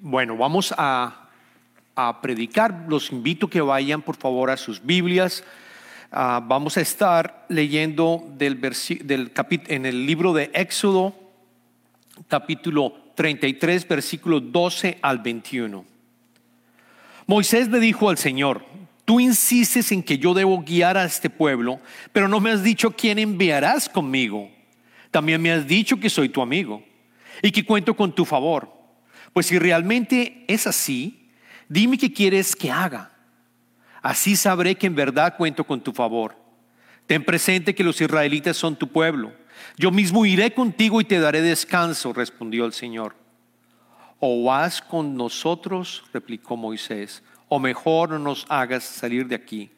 Bueno, 0.00 0.36
vamos 0.36 0.74
a, 0.76 1.20
predicar. 2.20 2.86
Los 2.88 3.12
invito 3.12 3.48
que 3.48 3.60
vayan 3.60 4.02
por 4.02 4.16
favor 4.16 4.50
a 4.50 4.56
sus 4.56 4.84
Biblias. 4.84 5.44
Ah, 6.10 6.42
vamos 6.44 6.76
a 6.76 6.80
estar 6.80 7.46
leyendo 7.48 8.26
del, 8.36 8.60
del 8.60 9.32
en 9.68 9.86
el 9.86 10.06
libro 10.06 10.32
de 10.32 10.50
Éxodo, 10.52 11.14
capítulo 12.28 12.94
33, 13.14 13.88
versículo 13.88 14.40
12 14.40 14.98
al 15.00 15.20
21. 15.20 15.84
Moisés 17.26 17.68
le 17.68 17.80
dijo 17.80 18.10
al 18.10 18.18
Señor, 18.18 18.64
tú 19.04 19.20
insistes 19.20 19.92
en 19.92 20.02
que 20.02 20.18
yo 20.18 20.34
debo 20.34 20.62
guiar 20.62 20.98
a 20.98 21.04
este 21.04 21.30
pueblo, 21.30 21.80
pero 22.12 22.28
no 22.28 22.40
me 22.40 22.50
has 22.50 22.62
dicho 22.62 22.90
quién 22.90 23.18
enviarás 23.18 23.88
conmigo. 23.88 24.50
También 25.10 25.40
me 25.40 25.52
has 25.52 25.66
dicho 25.66 25.98
que 25.98 26.10
soy 26.10 26.28
tu 26.28 26.42
amigo 26.42 26.82
y 27.40 27.50
que 27.50 27.64
cuento 27.64 27.94
con 27.94 28.12
tu 28.12 28.24
favor. 28.24 28.73
Pues 29.34 29.46
si 29.46 29.58
realmente 29.58 30.44
es 30.48 30.66
así, 30.66 31.28
dime 31.68 31.98
qué 31.98 32.12
quieres 32.12 32.56
que 32.56 32.70
haga. 32.70 33.10
Así 34.00 34.36
sabré 34.36 34.76
que 34.76 34.86
en 34.86 34.94
verdad 34.94 35.36
cuento 35.36 35.64
con 35.64 35.80
tu 35.80 35.92
favor. 35.92 36.36
Ten 37.06 37.24
presente 37.24 37.74
que 37.74 37.84
los 37.84 38.00
israelitas 38.00 38.56
son 38.56 38.76
tu 38.76 38.88
pueblo. 38.88 39.32
Yo 39.76 39.90
mismo 39.90 40.24
iré 40.24 40.54
contigo 40.54 41.00
y 41.00 41.04
te 41.04 41.18
daré 41.18 41.42
descanso, 41.42 42.12
respondió 42.12 42.64
el 42.64 42.72
Señor. 42.72 43.16
O 44.20 44.44
vas 44.44 44.80
con 44.80 45.16
nosotros, 45.16 46.04
replicó 46.12 46.56
Moisés, 46.56 47.22
o 47.48 47.58
mejor 47.58 48.10
no 48.10 48.20
nos 48.20 48.46
hagas 48.48 48.84
salir 48.84 49.26
de 49.26 49.34
aquí. 49.34 49.70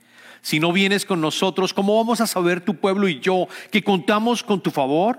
Si 0.43 0.61
no 0.61 0.71
vienes 0.71 1.07
con 1.07 1.21
nosotros, 1.21 1.73
¿cómo 1.73 1.97
vamos 1.97 2.21
a 2.21 2.27
saber 2.27 2.61
tu 2.61 2.77
pueblo 2.77 3.09
y 3.09 3.21
yo 3.21 3.49
que 3.71 3.83
contamos 3.83 4.43
con 4.43 4.61
tu 4.61 4.71
favor? 4.71 5.19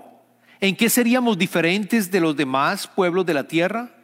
¿En 0.60 0.76
qué 0.76 0.88
seríamos 0.88 1.36
diferentes 1.36 2.08
de 2.10 2.20
los 2.20 2.36
demás 2.36 2.86
pueblos 2.86 3.26
de 3.26 3.34
la 3.34 3.48
tierra? 3.48 3.97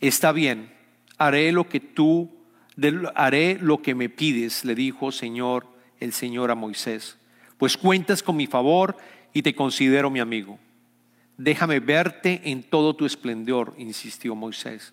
Está 0.00 0.32
bien, 0.32 0.72
haré 1.18 1.52
lo 1.52 1.68
que 1.68 1.80
tú, 1.80 2.30
haré 3.14 3.58
lo 3.60 3.82
que 3.82 3.94
me 3.94 4.08
pides, 4.08 4.64
le 4.64 4.74
dijo 4.74 5.12
Señor, 5.12 5.66
el 5.98 6.12
Señor 6.12 6.50
a 6.50 6.54
Moisés, 6.54 7.18
pues 7.58 7.76
cuentas 7.76 8.22
con 8.22 8.36
mi 8.36 8.46
favor 8.46 8.96
y 9.34 9.42
te 9.42 9.54
considero 9.54 10.10
mi 10.10 10.20
amigo. 10.20 10.58
Déjame 11.36 11.80
verte 11.80 12.40
en 12.44 12.62
todo 12.62 12.94
tu 12.96 13.04
esplendor, 13.04 13.74
insistió 13.78 14.34
Moisés. 14.34 14.92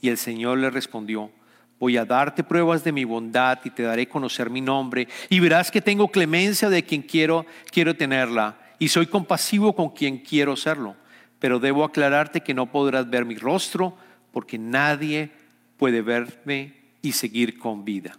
Y 0.00 0.08
el 0.08 0.18
Señor 0.18 0.58
le 0.58 0.70
respondió, 0.70 1.30
Voy 1.78 1.98
a 1.98 2.06
darte 2.06 2.42
pruebas 2.42 2.84
de 2.84 2.92
mi 2.92 3.04
bondad 3.04 3.58
y 3.64 3.70
te 3.70 3.82
daré 3.82 4.08
conocer 4.08 4.48
mi 4.48 4.62
nombre 4.62 5.08
y 5.28 5.40
verás 5.40 5.70
que 5.70 5.82
tengo 5.82 6.08
clemencia 6.08 6.70
de 6.70 6.82
quien 6.82 7.02
quiero, 7.02 7.44
quiero 7.70 7.94
tenerla 7.94 8.58
y 8.78 8.88
soy 8.88 9.06
compasivo 9.06 9.74
con 9.74 9.90
quien 9.90 10.18
quiero 10.18 10.56
serlo. 10.56 10.96
Pero 11.38 11.58
debo 11.58 11.84
aclararte 11.84 12.40
que 12.40 12.54
no 12.54 12.72
podrás 12.72 13.10
ver 13.10 13.26
mi 13.26 13.36
rostro 13.36 13.94
porque 14.36 14.58
nadie 14.58 15.30
puede 15.78 16.02
verme 16.02 16.74
y 17.00 17.12
seguir 17.12 17.58
con 17.58 17.86
vida. 17.86 18.18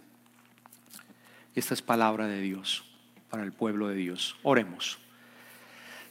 Esta 1.54 1.74
es 1.74 1.80
palabra 1.80 2.26
de 2.26 2.40
Dios 2.40 2.82
para 3.30 3.44
el 3.44 3.52
pueblo 3.52 3.86
de 3.86 3.94
Dios. 3.94 4.36
Oremos. 4.42 4.98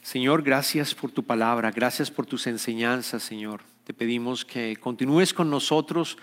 Señor, 0.00 0.42
gracias 0.42 0.94
por 0.94 1.10
tu 1.10 1.24
palabra, 1.24 1.70
gracias 1.72 2.10
por 2.10 2.24
tus 2.24 2.46
enseñanzas, 2.46 3.22
Señor. 3.22 3.60
Te 3.84 3.92
pedimos 3.92 4.46
que 4.46 4.78
continúes 4.78 5.34
con 5.34 5.50
nosotros 5.50 6.16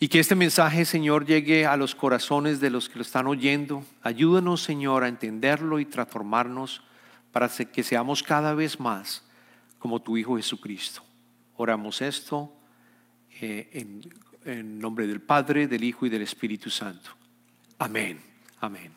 y 0.00 0.08
que 0.08 0.18
este 0.18 0.34
mensaje, 0.34 0.84
Señor, 0.84 1.24
llegue 1.24 1.64
a 1.64 1.76
los 1.76 1.94
corazones 1.94 2.58
de 2.58 2.70
los 2.70 2.88
que 2.88 2.96
lo 2.96 3.02
están 3.02 3.28
oyendo. 3.28 3.84
Ayúdanos, 4.02 4.64
Señor, 4.64 5.04
a 5.04 5.08
entenderlo 5.08 5.78
y 5.78 5.84
transformarnos 5.84 6.82
para 7.30 7.48
que 7.48 7.84
seamos 7.84 8.20
cada 8.20 8.52
vez 8.54 8.80
más 8.80 9.22
como 9.78 10.02
tu 10.02 10.16
Hijo 10.16 10.38
Jesucristo. 10.38 11.04
Oramos 11.54 12.02
esto 12.02 12.52
eh, 13.44 13.68
en, 14.44 14.78
nombre 14.78 15.04
del 15.08 15.20
Padre, 15.20 15.66
del 15.66 15.82
Hijo 15.82 16.06
y 16.06 16.08
del 16.08 16.22
Espíritu 16.22 16.70
Santo. 16.70 17.10
Amén. 17.76 18.20
Amén. 18.60 18.92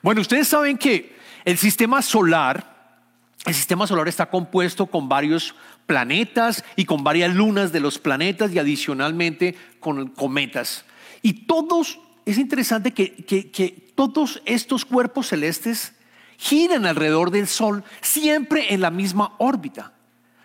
Bueno, 0.00 0.22
ustedes 0.22 0.48
saben 0.48 0.78
que 0.78 1.14
el 1.44 1.58
sistema 1.58 2.00
solar, 2.00 3.02
el 3.44 3.54
sistema 3.54 3.86
solar 3.86 4.08
está 4.08 4.30
compuesto 4.30 4.86
con 4.86 5.10
varios 5.10 5.54
planetas 5.84 6.64
y 6.74 6.86
con 6.86 7.04
varias 7.04 7.34
lunas 7.34 7.70
de 7.70 7.80
los 7.80 7.98
planetas 7.98 8.50
y 8.54 8.58
adicionalmente 8.58 9.54
con 9.78 10.08
cometas. 10.08 10.86
Y 11.20 11.44
todos, 11.44 12.00
es 12.24 12.38
interesante 12.38 12.92
que, 12.92 13.14
que, 13.26 13.92
todos 13.94 14.40
estos 14.46 14.86
cuerpos 14.86 15.28
celestes 15.28 15.92
giran 16.38 16.86
alrededor 16.86 17.30
del 17.30 17.46
Sol, 17.46 17.84
siempre 18.00 18.72
en 18.72 18.80
la 18.80 18.90
misma 18.90 19.34
órbita. 19.36 19.92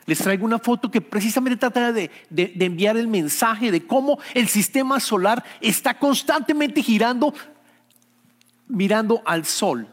Les 0.06 0.20
traigo 0.20 0.46
una 0.46 0.60
foto 0.60 0.92
que 0.92 1.02
precisamente 1.02 1.58
trata 1.58 1.92
de, 1.92 2.12
de, 2.30 2.54
enviar 2.60 2.96
el 2.96 3.08
mensaje 3.08 3.72
de 3.72 3.88
cómo 3.88 4.20
el 4.36 4.48
sistema 4.48 5.00
solar 5.00 5.44
está 5.62 5.98
constantemente 5.98 6.84
girando, 6.84 7.34
mirando 8.68 9.24
al 9.26 9.46
Sol, 9.46 9.88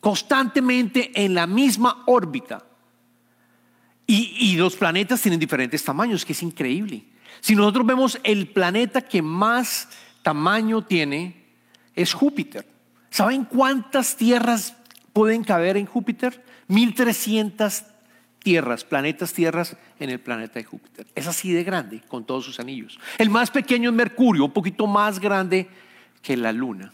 constantemente 0.00 1.10
en 1.14 1.34
la 1.34 1.46
misma 1.46 2.02
órbita. 2.06 2.64
Y, 4.06 4.56
los 4.56 4.74
planetas 4.74 5.22
tienen 5.22 5.38
diferentes 5.38 5.84
tamaños, 5.84 6.24
que 6.24 6.32
es 6.32 6.42
increíble. 6.42 7.04
Si 7.40 7.54
nosotros 7.54 7.86
vemos 7.86 8.18
el 8.24 8.48
planeta 8.48 9.02
que 9.02 9.22
más 9.22 9.88
tamaño 10.22 10.82
tiene, 10.82 11.46
es 11.94 12.12
Júpiter. 12.12 12.66
¿Saben 13.10 13.44
cuántas 13.44 14.16
tierras 14.16 14.74
pueden 15.12 15.44
caber 15.44 15.76
en 15.76 15.86
Júpiter? 15.86 16.44
1300 16.66 17.84
tierras, 18.42 18.84
planetas 18.84 19.32
tierras 19.32 19.76
en 19.98 20.10
el 20.10 20.18
planeta 20.18 20.54
de 20.54 20.64
Júpiter. 20.64 21.06
Es 21.14 21.26
así 21.26 21.52
de 21.52 21.62
grande, 21.62 22.02
con 22.08 22.24
todos 22.24 22.44
sus 22.44 22.58
anillos. 22.58 22.98
El 23.18 23.30
más 23.30 23.50
pequeño 23.50 23.90
es 23.90 23.96
Mercurio, 23.96 24.44
un 24.46 24.52
poquito 24.52 24.86
más 24.86 25.20
grande 25.20 25.68
que 26.22 26.36
la 26.36 26.52
Luna. 26.52 26.92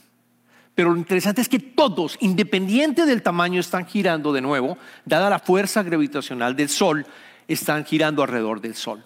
Pero 0.75 0.93
lo 0.93 0.99
interesante 0.99 1.41
es 1.41 1.49
que 1.49 1.59
todos, 1.59 2.19
independiente 2.21 3.07
del 3.07 3.23
tamaño, 3.23 3.61
están 3.61 3.87
girando 3.87 4.33
de 4.33 4.43
nuevo, 4.43 4.77
dada 5.07 5.31
la 5.31 5.39
fuerza 5.39 5.83
gravitacional 5.83 6.55
del 6.55 6.69
Sol, 6.69 7.07
están 7.49 7.85
girando 7.85 8.23
alrededor 8.23 8.61
del 8.61 8.75
Sol. 8.75 9.03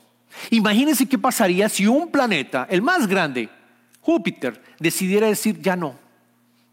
Imagínense 0.51 1.09
qué 1.09 1.19
pasaría 1.19 1.69
si 1.69 1.87
un 1.87 2.11
planeta, 2.11 2.67
el 2.69 2.83
más 2.83 3.07
grande, 3.07 3.49
Júpiter, 4.01 4.61
decidiera 4.79 5.29
decir, 5.29 5.61
ya 5.61 5.77
no, 5.77 5.97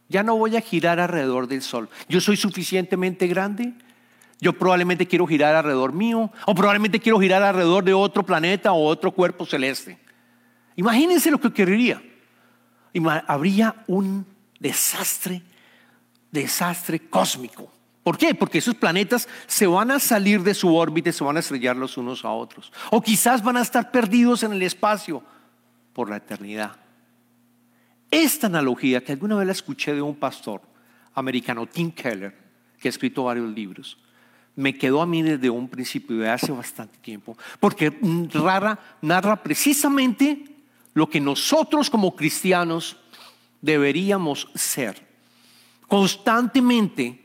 ya 0.09 0.23
no 0.23 0.37
voy 0.37 0.55
a 0.55 0.61
girar 0.61 0.99
alrededor 0.99 1.47
del 1.47 1.61
Sol. 1.61 1.89
Yo 2.07 2.21
soy 2.21 2.37
suficientemente 2.37 3.27
grande, 3.27 3.73
yo 4.39 4.53
probablemente 4.53 5.07
quiero 5.07 5.25
girar 5.25 5.55
alrededor 5.55 5.93
mío, 5.93 6.31
o 6.45 6.53
probablemente 6.55 6.99
quiero 6.99 7.19
girar 7.19 7.41
alrededor 7.41 7.83
de 7.83 7.93
otro 7.93 8.23
planeta 8.23 8.71
o 8.71 8.85
otro 8.85 9.11
cuerpo 9.11 9.45
celeste. 9.45 9.97
Imagínense 10.75 11.31
lo 11.31 11.39
que 11.39 11.47
ocurriría. 11.47 12.01
Habría 13.27 13.83
un 13.87 14.25
desastre, 14.59 15.41
desastre 16.31 16.99
cósmico. 17.09 17.71
¿Por 18.03 18.17
qué? 18.17 18.33
Porque 18.33 18.59
esos 18.59 18.75
planetas 18.75 19.27
se 19.47 19.67
van 19.67 19.91
a 19.91 19.99
salir 19.99 20.41
de 20.41 20.53
su 20.53 20.73
órbita 20.75 21.09
y 21.09 21.13
se 21.13 21.23
van 21.23 21.35
a 21.35 21.41
estrellar 21.41 21.75
los 21.75 21.97
unos 21.97 22.23
a 22.23 22.31
otros. 22.31 22.71
O 22.91 23.01
quizás 23.01 23.43
van 23.43 23.57
a 23.57 23.61
estar 23.61 23.91
perdidos 23.91 24.43
en 24.43 24.53
el 24.53 24.61
espacio 24.61 25.21
por 25.93 26.09
la 26.09 26.17
eternidad. 26.17 26.77
Esta 28.09 28.47
analogía, 28.47 29.03
que 29.03 29.11
alguna 29.11 29.35
vez 29.35 29.47
la 29.47 29.51
escuché 29.51 29.93
de 29.93 30.01
un 30.01 30.15
pastor 30.15 30.61
americano, 31.15 31.65
Tim 31.65 31.91
Keller, 31.91 32.33
que 32.79 32.87
ha 32.87 32.89
escrito 32.89 33.23
varios 33.23 33.49
libros, 33.51 33.97
me 34.57 34.75
quedó 34.75 35.03
a 35.03 35.05
mí 35.05 35.21
desde 35.21 35.51
un 35.51 35.69
principio, 35.69 36.17
de 36.17 36.29
hace 36.29 36.51
bastante 36.51 36.97
tiempo, 36.97 37.37
porque 37.59 37.97
rara, 38.33 38.97
narra 39.01 39.41
precisamente 39.41 40.45
lo 40.95 41.07
que 41.07 41.21
nosotros 41.21 41.91
como 41.91 42.15
cristianos 42.15 42.97
deberíamos 43.61 44.49
ser. 44.55 45.05
Constantemente 45.87 47.23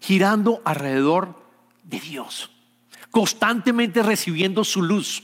girando 0.00 0.60
alrededor 0.66 1.42
de 1.82 1.98
Dios. 1.98 2.50
Constantemente 3.10 4.02
recibiendo 4.02 4.62
su 4.62 4.82
luz. 4.82 5.22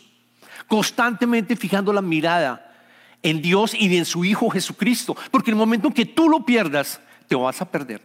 Constantemente 0.66 1.54
fijando 1.54 1.92
la 1.92 2.00
mirada 2.00 2.74
en 3.22 3.42
Dios 3.42 3.74
y 3.74 3.94
en 3.94 4.06
su 4.06 4.24
Hijo 4.24 4.48
Jesucristo. 4.48 5.14
Porque 5.30 5.50
el 5.50 5.56
momento 5.56 5.90
que 5.90 6.06
tú 6.06 6.30
lo 6.30 6.46
pierdas, 6.46 6.98
te 7.28 7.36
vas 7.36 7.60
a 7.60 7.70
perder. 7.70 8.00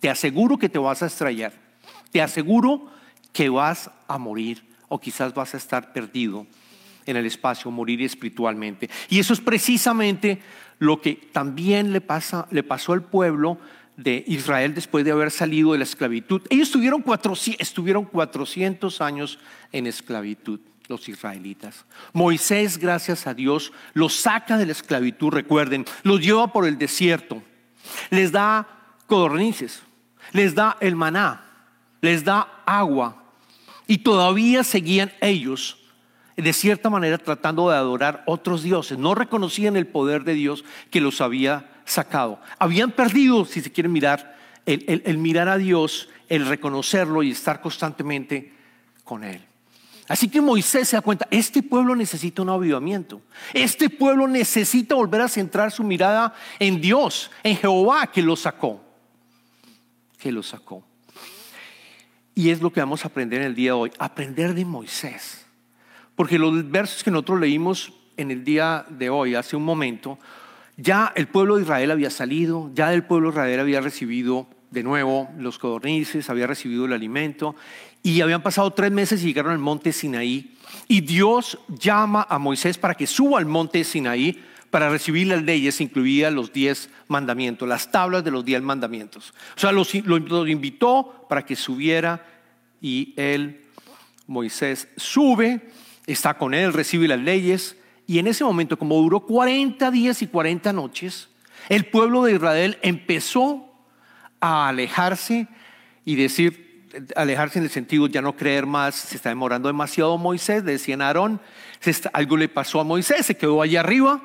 Te 0.00 0.08
aseguro 0.08 0.56
que 0.56 0.70
te 0.70 0.78
vas 0.78 1.02
a 1.02 1.06
estrellar. 1.06 1.65
Te 2.16 2.22
aseguro 2.22 2.86
que 3.30 3.50
vas 3.50 3.90
a 4.08 4.16
morir 4.16 4.64
o 4.88 4.98
quizás 4.98 5.34
vas 5.34 5.52
a 5.52 5.58
estar 5.58 5.92
perdido 5.92 6.46
en 7.04 7.14
el 7.18 7.26
espacio, 7.26 7.70
morir 7.70 8.00
espiritualmente. 8.00 8.88
Y 9.10 9.18
eso 9.18 9.34
es 9.34 9.40
precisamente 9.42 10.40
lo 10.78 11.02
que 11.02 11.16
también 11.30 11.92
le, 11.92 12.00
pasa, 12.00 12.48
le 12.50 12.62
pasó 12.62 12.94
al 12.94 13.02
pueblo 13.02 13.58
de 13.98 14.24
Israel 14.28 14.74
después 14.74 15.04
de 15.04 15.10
haber 15.10 15.30
salido 15.30 15.72
de 15.72 15.78
la 15.80 15.84
esclavitud. 15.84 16.40
Ellos 16.48 16.68
estuvieron, 16.68 17.04
estuvieron 17.58 18.06
400 18.06 19.02
años 19.02 19.38
en 19.70 19.86
esclavitud, 19.86 20.60
los 20.88 21.10
israelitas. 21.10 21.84
Moisés, 22.14 22.78
gracias 22.78 23.26
a 23.26 23.34
Dios, 23.34 23.74
los 23.92 24.16
saca 24.16 24.56
de 24.56 24.64
la 24.64 24.72
esclavitud, 24.72 25.28
recuerden, 25.28 25.84
los 26.02 26.22
lleva 26.22 26.50
por 26.50 26.66
el 26.66 26.78
desierto, 26.78 27.42
les 28.08 28.32
da 28.32 28.66
codornices, 29.06 29.82
les 30.32 30.54
da 30.54 30.78
el 30.80 30.96
maná, 30.96 31.45
les 32.00 32.24
da 32.24 32.62
agua, 32.66 33.24
y 33.86 33.98
todavía 33.98 34.64
seguían 34.64 35.12
ellos 35.20 35.78
de 36.36 36.52
cierta 36.52 36.90
manera 36.90 37.18
tratando 37.18 37.70
de 37.70 37.76
adorar 37.76 38.22
otros 38.26 38.62
dioses. 38.62 38.98
No 38.98 39.14
reconocían 39.14 39.76
el 39.76 39.86
poder 39.86 40.24
de 40.24 40.34
Dios 40.34 40.64
que 40.90 41.00
los 41.00 41.20
había 41.20 41.70
sacado. 41.84 42.40
Habían 42.58 42.90
perdido, 42.90 43.44
si 43.44 43.62
se 43.62 43.72
quiere 43.72 43.88
mirar, 43.88 44.36
el, 44.66 45.18
mirar 45.18 45.48
a 45.48 45.56
Dios, 45.56 46.08
el 46.28 46.46
reconocerlo 46.46 47.22
y 47.22 47.30
estar 47.30 47.60
constantemente 47.60 48.52
con 49.04 49.24
Él. 49.24 49.40
Así 50.08 50.28
que 50.28 50.40
Moisés 50.40 50.88
se 50.88 50.96
da 50.96 51.02
cuenta, 51.02 51.26
este 51.30 51.62
pueblo 51.62 51.96
necesita 51.96 52.42
un 52.42 52.50
avivamiento. 52.50 53.22
Este 53.52 53.90
pueblo 53.90 54.28
necesita 54.28 54.94
volver 54.94 55.22
a 55.22 55.28
centrar 55.28 55.72
su 55.72 55.82
mirada 55.82 56.34
en 56.58 56.80
Dios, 56.80 57.30
en 57.42 57.56
Jehová 57.56 58.06
que 58.08 58.22
lo 58.22 58.36
sacó. 58.36 58.84
Que 60.18 60.30
lo 60.30 60.42
sacó. 60.42 60.84
Y 62.38 62.50
es 62.50 62.60
lo 62.60 62.70
que 62.70 62.80
vamos 62.80 63.02
a 63.02 63.08
aprender 63.08 63.40
en 63.40 63.46
el 63.46 63.54
día 63.54 63.70
de 63.70 63.78
hoy, 63.78 63.92
aprender 63.98 64.52
de 64.52 64.66
Moisés. 64.66 65.46
Porque 66.14 66.38
los 66.38 66.70
versos 66.70 67.02
que 67.02 67.10
nosotros 67.10 67.40
leímos 67.40 67.94
en 68.18 68.30
el 68.30 68.44
día 68.44 68.84
de 68.90 69.08
hoy, 69.08 69.34
hace 69.34 69.56
un 69.56 69.64
momento, 69.64 70.18
ya 70.76 71.14
el 71.16 71.28
pueblo 71.28 71.56
de 71.56 71.62
Israel 71.62 71.90
había 71.90 72.10
salido, 72.10 72.70
ya 72.74 72.92
el 72.92 73.04
pueblo 73.04 73.30
de 73.30 73.36
Israel 73.36 73.60
había 73.60 73.80
recibido 73.80 74.46
de 74.70 74.82
nuevo 74.82 75.30
los 75.38 75.58
codornices, 75.58 76.28
había 76.28 76.46
recibido 76.46 76.84
el 76.84 76.92
alimento 76.92 77.56
y 78.02 78.20
habían 78.20 78.42
pasado 78.42 78.70
tres 78.70 78.92
meses 78.92 79.22
y 79.22 79.28
llegaron 79.28 79.52
al 79.52 79.58
monte 79.58 79.90
Sinaí. 79.90 80.58
Y 80.88 81.00
Dios 81.00 81.58
llama 81.68 82.26
a 82.28 82.38
Moisés 82.38 82.76
para 82.76 82.94
que 82.94 83.06
suba 83.06 83.38
al 83.38 83.46
monte 83.46 83.82
Sinaí 83.82 84.44
para 84.70 84.90
recibir 84.90 85.26
las 85.28 85.42
leyes, 85.42 85.80
incluidas 85.80 86.32
los 86.32 86.52
diez 86.52 86.90
mandamientos, 87.08 87.68
las 87.68 87.90
tablas 87.90 88.24
de 88.24 88.30
los 88.30 88.44
diez 88.44 88.62
mandamientos. 88.62 89.32
O 89.56 89.60
sea, 89.60 89.72
lo 89.72 90.46
invitó 90.46 91.26
para 91.28 91.44
que 91.44 91.56
subiera 91.56 92.24
y 92.80 93.14
él, 93.16 93.62
Moisés, 94.26 94.88
sube 94.96 95.62
está 96.06 96.34
con 96.34 96.54
él, 96.54 96.72
recibe 96.72 97.08
las 97.08 97.20
leyes. 97.20 97.76
Y 98.06 98.18
en 98.18 98.28
ese 98.28 98.44
momento, 98.44 98.78
como 98.78 98.96
duró 98.96 99.20
40 99.20 99.90
días 99.90 100.22
y 100.22 100.26
40 100.26 100.72
noches, 100.72 101.28
el 101.68 101.86
pueblo 101.86 102.24
de 102.24 102.34
Israel 102.34 102.78
empezó 102.82 103.68
a 104.40 104.68
alejarse 104.68 105.48
y 106.04 106.14
decir, 106.14 106.86
alejarse 107.16 107.58
en 107.58 107.64
el 107.64 107.70
sentido 107.70 108.06
ya 108.06 108.22
no 108.22 108.36
creer 108.36 108.66
más, 108.66 108.94
se 108.94 109.16
está 109.16 109.28
demorando 109.28 109.68
demasiado 109.68 110.16
Moisés, 110.18 110.64
decían 110.64 111.02
Aarón, 111.02 111.40
algo 112.12 112.36
le 112.36 112.48
pasó 112.48 112.80
a 112.80 112.84
Moisés, 112.84 113.26
se 113.26 113.36
quedó 113.36 113.60
allá 113.60 113.80
arriba, 113.80 114.22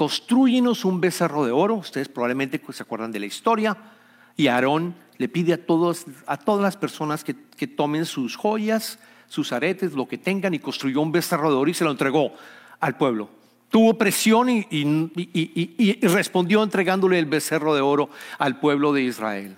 construyenos 0.00 0.86
un 0.86 0.98
becerro 0.98 1.44
de 1.44 1.52
oro, 1.52 1.74
ustedes 1.74 2.08
probablemente 2.08 2.58
se 2.72 2.82
acuerdan 2.82 3.12
de 3.12 3.20
la 3.20 3.26
historia, 3.26 3.76
y 4.34 4.46
Aarón 4.46 4.94
le 5.18 5.28
pide 5.28 5.52
a, 5.52 5.66
todos, 5.66 6.06
a 6.26 6.38
todas 6.38 6.62
las 6.62 6.78
personas 6.78 7.22
que, 7.22 7.36
que 7.54 7.66
tomen 7.66 8.06
sus 8.06 8.34
joyas, 8.34 8.98
sus 9.28 9.52
aretes, 9.52 9.92
lo 9.92 10.08
que 10.08 10.16
tengan, 10.16 10.54
y 10.54 10.58
construyó 10.58 11.02
un 11.02 11.12
becerro 11.12 11.50
de 11.50 11.56
oro 11.56 11.70
y 11.70 11.74
se 11.74 11.84
lo 11.84 11.90
entregó 11.90 12.32
al 12.80 12.96
pueblo. 12.96 13.28
Tuvo 13.68 13.98
presión 13.98 14.48
y, 14.48 14.66
y, 14.72 16.06
respondió 16.06 16.62
entregándole 16.62 17.18
el 17.18 17.26
becerro 17.26 17.74
de 17.74 17.82
oro 17.82 18.08
al 18.38 18.58
pueblo 18.58 18.94
de 18.94 19.02
Israel. 19.02 19.54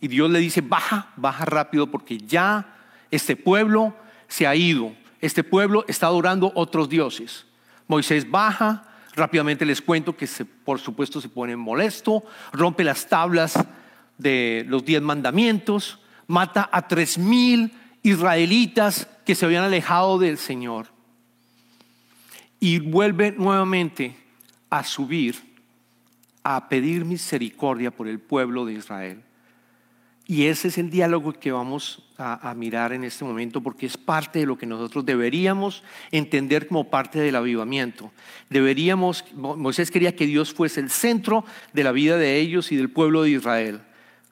Y 0.00 0.06
Dios 0.06 0.30
le 0.30 0.38
dice, 0.38 0.60
baja, 0.60 1.10
baja 1.16 1.44
rápido 1.44 1.88
porque 1.88 2.18
ya 2.18 2.76
este 3.10 3.34
pueblo 3.34 3.96
se 4.28 4.46
ha 4.46 4.54
ido. 4.54 4.92
Este 5.20 5.42
pueblo 5.42 5.84
está 5.88 6.06
adorando 6.06 6.52
otros 6.54 6.88
dioses. 6.88 7.46
Moisés 7.88 8.30
baja, 8.30 8.91
rápidamente 9.14 9.64
les 9.64 9.80
cuento 9.80 10.16
que 10.16 10.26
se, 10.26 10.44
por 10.44 10.78
supuesto 10.78 11.20
se 11.20 11.28
pone 11.28 11.56
molesto, 11.56 12.24
rompe 12.52 12.84
las 12.84 13.08
tablas 13.08 13.58
de 14.18 14.64
los 14.68 14.84
diez 14.84 15.02
mandamientos, 15.02 15.98
mata 16.26 16.68
a 16.72 16.88
tres 16.88 17.18
mil 17.18 17.72
israelitas 18.02 19.08
que 19.24 19.34
se 19.34 19.44
habían 19.44 19.64
alejado 19.64 20.18
del 20.18 20.38
Señor. 20.38 20.86
Y 22.60 22.78
vuelve 22.78 23.32
nuevamente 23.32 24.16
a 24.70 24.84
subir, 24.84 25.36
a 26.44 26.68
pedir 26.68 27.04
misericordia 27.04 27.90
por 27.90 28.08
el 28.08 28.20
pueblo 28.20 28.64
de 28.64 28.74
Israel. 28.74 29.22
Y 30.26 30.46
ese 30.46 30.68
es 30.68 30.78
el 30.78 30.88
diálogo 30.88 31.32
que 31.32 31.50
vamos 31.50 32.02
a, 32.16 32.54
mirar 32.54 32.92
en 32.92 33.02
este 33.02 33.24
momento 33.24 33.60
porque 33.60 33.86
es 33.86 33.96
parte 33.96 34.38
de 34.38 34.46
lo 34.46 34.56
que 34.56 34.66
nosotros 34.66 35.04
deberíamos 35.04 35.82
entender 36.12 36.68
como 36.68 36.88
parte 36.88 37.18
del 37.18 37.34
avivamiento. 37.34 38.12
Deberíamos, 38.48 39.24
Moisés 39.34 39.90
quería 39.90 40.14
que 40.14 40.26
Dios 40.26 40.52
fuese 40.52 40.80
el 40.80 40.90
centro 40.90 41.44
de 41.72 41.82
la 41.82 41.90
vida 41.90 42.16
de 42.16 42.38
ellos 42.38 42.70
y 42.70 42.76
del 42.76 42.90
pueblo 42.90 43.22
de 43.22 43.30
Israel, 43.30 43.80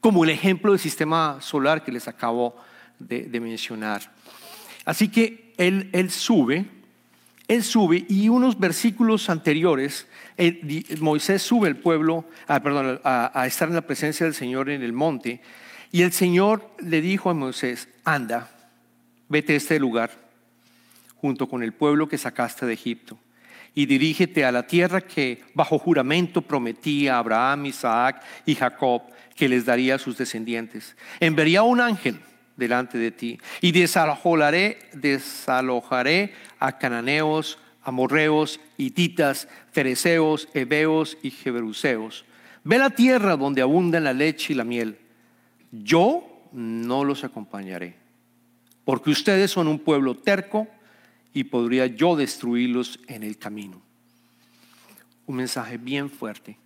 como 0.01 0.23
el 0.23 0.31
ejemplo 0.31 0.71
del 0.71 0.79
sistema 0.79 1.39
solar 1.41 1.83
que 1.83 1.91
les 1.91 2.07
acabo 2.07 2.55
de, 3.01 3.41
mencionar. 3.41 4.13
Así 4.85 5.09
que 5.09 5.53
él, 5.57 5.91
sube, 6.11 6.67
él 7.49 7.65
sube 7.65 8.07
y 8.09 8.29
unos 8.29 8.61
versículos 8.61 9.29
anteriores, 9.29 10.07
Moisés 11.01 11.43
sube 11.43 11.69
el 11.69 11.77
pueblo, 11.77 12.25
ah, 12.47 12.63
perdón, 12.63 13.01
a, 13.03 13.47
estar 13.49 13.69
en 13.69 13.75
la 13.75 13.81
presencia 13.81 14.25
del 14.25 14.35
Señor 14.35 14.71
en 14.71 14.83
el 14.83 14.93
monte 14.93 15.43
y 15.93 16.03
el 16.03 16.13
Señor 16.13 16.69
le 16.79 17.01
dijo 17.01 17.31
a 17.31 17.35
Moisés, 17.35 17.89
anda, 18.05 18.51
vete 19.29 19.55
a 19.55 19.57
este 19.57 19.79
lugar 19.79 20.11
junto 21.17 21.49
con 21.49 21.63
el 21.63 21.73
pueblo 21.73 22.09
que 22.09 22.19
sacaste 22.19 22.67
de 22.67 22.75
Egipto 22.75 23.19
y 23.75 23.87
dirígete 23.87 24.45
a 24.45 24.53
la 24.53 24.67
tierra 24.67 25.01
que 25.01 25.43
bajo 25.55 25.79
juramento 25.79 26.43
prometía 26.43 27.17
a 27.17 27.19
Abraham, 27.19 27.67
Isaac 27.67 28.23
y 28.47 28.55
Jacob 28.55 29.03
que 29.37 29.49
les 29.49 29.65
daría 29.65 29.95
a 29.95 29.99
sus 29.99 30.19
descendientes. 30.19 30.97
Enviaría 31.21 31.63
un 31.63 31.81
ángel 31.81 32.21
delante 32.57 32.99
de 32.99 33.11
ti. 33.11 33.39
Y 33.61 33.73
desalojaré, 33.73 34.79
desalojaré 34.93 36.35
a 36.59 36.79
cananeos, 36.79 37.59
amorreos, 37.83 38.61
hititas, 38.77 39.49
fereceos, 39.73 40.49
heveos 40.55 41.17
y 41.23 41.31
jebuseos. 41.31 42.25
Ve 42.63 42.79
la 42.79 42.91
tierra 42.91 43.37
donde 43.37 43.63
abundan 43.63 44.05
la 44.05 44.13
leche 44.13 44.53
y 44.53 44.57
la 44.57 44.65
miel. 44.65 44.99
Yo 45.71 46.49
no 46.53 47.05
los 47.05 47.25
acompañaré, 47.25 47.97
porque 48.85 49.11
ustedes 49.11 49.51
son 49.51 49.69
un 49.69 49.79
pueblo 49.79 50.17
terco 50.17 50.69
y 51.33 51.45
podría 51.45 51.87
yo 51.87 52.17
destruirlos 52.17 52.99
en 53.07 53.23
el 53.23 53.39
camino. 53.39 53.81
Un 55.27 55.37
mensaje 55.37 55.79
bien 55.79 56.11
fuerte 56.11 56.57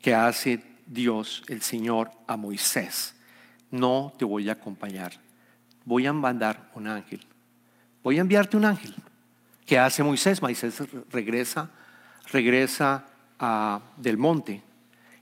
que 0.00 0.14
hace 0.14 0.62
Dios, 0.86 1.42
el 1.48 1.62
Señor, 1.62 2.10
a 2.26 2.36
Moisés. 2.36 3.14
No 3.70 4.12
te 4.18 4.24
voy 4.24 4.50
a 4.50 4.52
acompañar 4.52 5.18
voy 5.84 6.06
a 6.06 6.12
mandar 6.12 6.70
un 6.74 6.88
ángel. 6.88 7.20
Voy 8.02 8.18
a 8.18 8.20
enviarte 8.20 8.56
un 8.56 8.64
ángel. 8.64 8.94
¿Qué 9.66 9.78
hace 9.78 10.02
Moisés? 10.02 10.42
Moisés 10.42 10.82
regresa, 11.10 11.70
regresa 12.30 13.06
a, 13.38 13.80
del 13.96 14.18
monte 14.18 14.62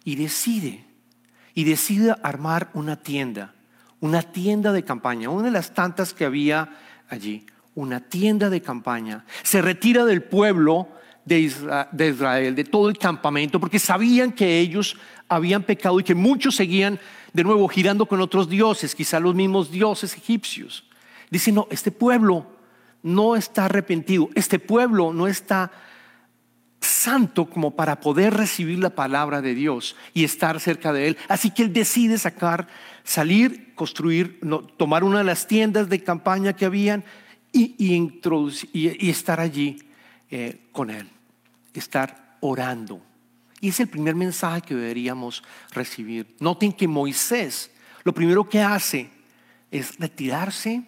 y 0.05 0.17
decide, 0.17 0.85
y 1.55 1.65
decide 1.65 2.15
armar 2.23 2.71
una 2.75 2.97
tienda, 2.97 3.55
una 4.01 4.23
tienda 4.23 4.73
de 4.73 4.85
campaña, 4.85 5.31
una 5.31 5.45
de 5.45 5.51
las 5.51 5.75
tantas 5.75 6.15
que 6.15 6.25
había 6.25 6.77
allí, 7.09 7.47
una 7.75 8.01
tienda 8.01 8.51
de 8.51 8.63
campaña. 8.63 9.25
Se 9.43 9.63
retira 9.63 10.05
del 10.05 10.23
pueblo 10.23 10.89
de 11.25 11.41
Israel, 11.41 12.55
de 12.55 12.65
todo 12.65 12.89
el 12.89 12.99
campamento, 12.99 13.61
porque 13.61 13.79
sabían 13.79 14.33
que 14.33 14.59
ellos 14.59 14.97
habían 15.29 15.63
pecado 15.63 16.01
y 16.01 16.05
que 16.05 16.15
muchos 16.15 16.57
seguían 16.57 16.99
de 17.33 17.45
nuevo 17.45 17.69
girando 17.69 18.07
con 18.07 18.21
otros 18.21 18.49
dioses, 18.49 18.95
quizá 18.95 19.21
los 19.21 19.35
mismos 19.35 19.71
dioses 19.71 20.17
egipcios. 20.17 20.85
Dice, 21.31 21.53
no, 21.53 21.69
este 21.71 21.93
pueblo 21.93 22.47
no 23.03 23.37
está 23.37 23.67
arrepentido, 23.67 24.29
este 24.35 24.59
pueblo 24.59 25.13
no 25.13 25.27
está 25.29 25.71
santo 26.81 27.49
como 27.49 27.73
para 27.73 28.01
poder 28.01 28.35
recibir 28.35 28.79
la 28.79 28.91
palabra 28.91 29.43
de 29.43 29.55
Dios 29.55 29.97
y 30.15 30.25
estar 30.25 30.61
cerca 30.61 30.93
de 30.93 31.09
él. 31.09 31.19
Así 31.29 31.51
que 31.51 31.63
él 31.63 31.73
decide 31.73 32.19
sacar, 32.19 32.69
salir, 33.05 33.75
construir, 33.75 34.41
tomar 34.77 35.05
una 35.05 35.19
de 35.19 35.25
las 35.25 35.47
tiendas 35.47 35.89
de 35.89 36.03
campaña 36.03 36.55
que 36.55 36.65
habían 36.65 37.05
y, 37.53 37.95
introducir, 37.95 38.71
y, 38.73 39.11
estar 39.11 39.41
allí 39.41 39.83
eh, 40.31 40.69
con 40.73 40.91
él, 40.91 41.09
estar 41.75 42.37
orando 42.41 43.03
y 43.61 43.69
es 43.69 43.81
el 43.81 43.89
primer 43.89 44.15
mensaje 44.15 44.63
que 44.63 44.75
deberíamos 44.75 45.43
recibir. 45.73 46.35
Noten 46.41 46.73
que 46.73 46.89
Moisés 46.89 47.71
lo 48.05 48.15
primero 48.15 48.49
que 48.49 48.63
hace 48.63 49.11
es 49.71 49.99
retirarse 49.99 50.83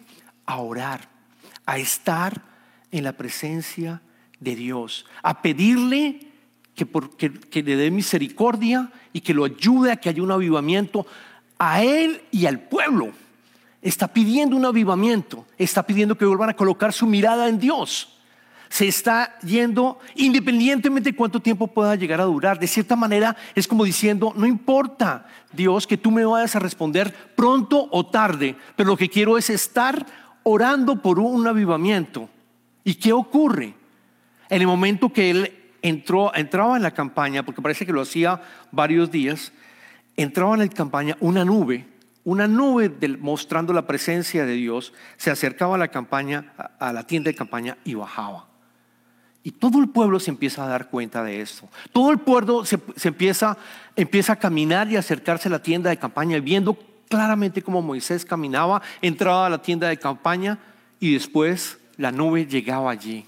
a 0.47 0.57
orar, 0.57 1.09
a 1.67 1.79
estar 1.79 2.43
en 2.91 3.05
la 3.05 3.13
presencia 3.13 3.93
de 3.93 4.12
Dios, 4.43 5.07
a 5.23 5.41
pedirle 5.41 6.21
que, 6.75 6.87
que, 7.51 7.63
le 7.63 7.77
dé 7.77 7.91
misericordia 7.91 8.91
y 9.13 9.21
que 9.21 9.35
lo 9.35 9.45
ayude 9.45 9.93
a 9.93 9.97
que 9.97 10.09
haya 10.09 10.23
un 10.23 10.33
avivamiento 10.33 11.07
a 11.59 11.83
él 11.83 12.23
y 12.31 12.47
al 12.47 12.61
pueblo. 12.61 13.11
Está 13.81 14.09
pidiendo 14.09 14.57
un 14.57 14.65
avivamiento, 14.65 15.47
está 15.59 15.85
pidiendo 15.85 16.17
que 16.17 16.25
vuelvan 16.25 16.51
a 16.51 16.57
colocar 16.57 16.93
su 16.93 17.07
mirada 17.07 17.49
en 17.49 17.59
Dios 17.59 18.09
se 18.69 18.89
está 18.89 19.39
yendo 19.41 19.99
independientemente 20.15 21.11
de 21.11 21.17
cuánto 21.17 21.41
tiempo 21.41 21.67
pueda 21.67 21.95
llegar 21.95 22.23
a 22.23 22.25
durar. 22.25 22.59
De 22.59 22.67
cierta 22.67 22.97
manera 22.97 23.37
es 23.55 23.69
como 23.69 23.85
diciendo, 23.85 24.33
no 24.35 24.47
importa 24.47 25.27
Dios 25.53 25.87
que 25.87 25.99
tú 25.99 26.11
me 26.11 26.25
vayas 26.25 26.57
a 26.57 26.59
responder 26.59 27.13
pronto 27.37 27.87
o 27.91 28.07
tarde, 28.07 28.57
pero 28.75 28.89
lo 28.89 28.97
que 28.97 29.11
quiero 29.11 29.37
es 29.37 29.51
estar 29.51 30.07
orando 30.43 31.03
por 31.03 31.19
un 31.19 31.47
avivamiento 31.47 32.31
¿Y 32.85 32.95
qué 32.95 33.13
ocurre? 33.13 33.75
En 34.49 34.61
el 34.61 34.67
momento 34.67 35.13
que 35.13 35.31
él 35.31 35.63
entró, 35.83 36.35
entraba 36.35 36.77
en 36.77 36.83
la 36.83 36.93
campaña, 36.93 37.45
porque 37.45 37.63
parece 37.63 37.87
que 37.87 37.93
lo 37.93 38.03
hacía 38.03 38.41
varios 38.71 39.11
días, 39.11 39.53
entraba 40.17 40.55
en 40.55 40.61
la 40.61 40.69
campaña 40.69 41.17
una 41.21 41.45
nube, 41.45 41.87
una 42.25 42.47
nube 42.47 42.91
mostrando 43.21 43.73
la 43.73 43.87
presencia 43.87 44.47
de 44.47 44.55
Dios, 44.55 44.93
se 45.17 45.31
acercaba 45.31 45.75
a 45.75 45.79
la 45.79 45.89
campaña, 45.89 46.53
a 46.79 46.93
la 46.93 47.07
tienda 47.07 47.29
de 47.29 47.35
campaña 47.35 47.77
y 47.85 47.95
bajaba. 47.95 48.47
Y 49.45 49.51
todo 49.51 49.81
el 49.81 49.89
pueblo 49.89 50.21
se 50.21 50.31
empieza 50.31 50.65
a 50.65 50.69
dar 50.69 50.89
cuenta 50.89 51.25
de 51.25 51.41
esto. 51.41 51.69
Todo 51.93 52.13
el 52.13 52.19
pueblo 52.19 52.65
se, 52.65 52.79
empieza, 53.03 53.57
empieza 53.97 54.35
a 54.35 54.37
caminar 54.37 54.89
y 54.91 54.97
acercarse 54.97 55.49
a 55.49 55.51
la 55.51 55.63
tienda 55.63 55.91
de 55.91 55.97
campaña, 55.97 56.39
viendo 56.39 56.79
claramente 57.09 57.61
cómo 57.61 57.83
Moisés 57.83 58.25
caminaba, 58.25 58.83
entraba 59.01 59.47
a 59.47 59.51
la 59.51 59.61
tienda 59.61 59.89
de 59.89 59.99
campaña 59.99 60.59
y 61.01 61.15
después 61.15 61.79
la 61.97 62.13
nube 62.13 62.47
llegaba 62.47 62.93
allí. 62.93 63.27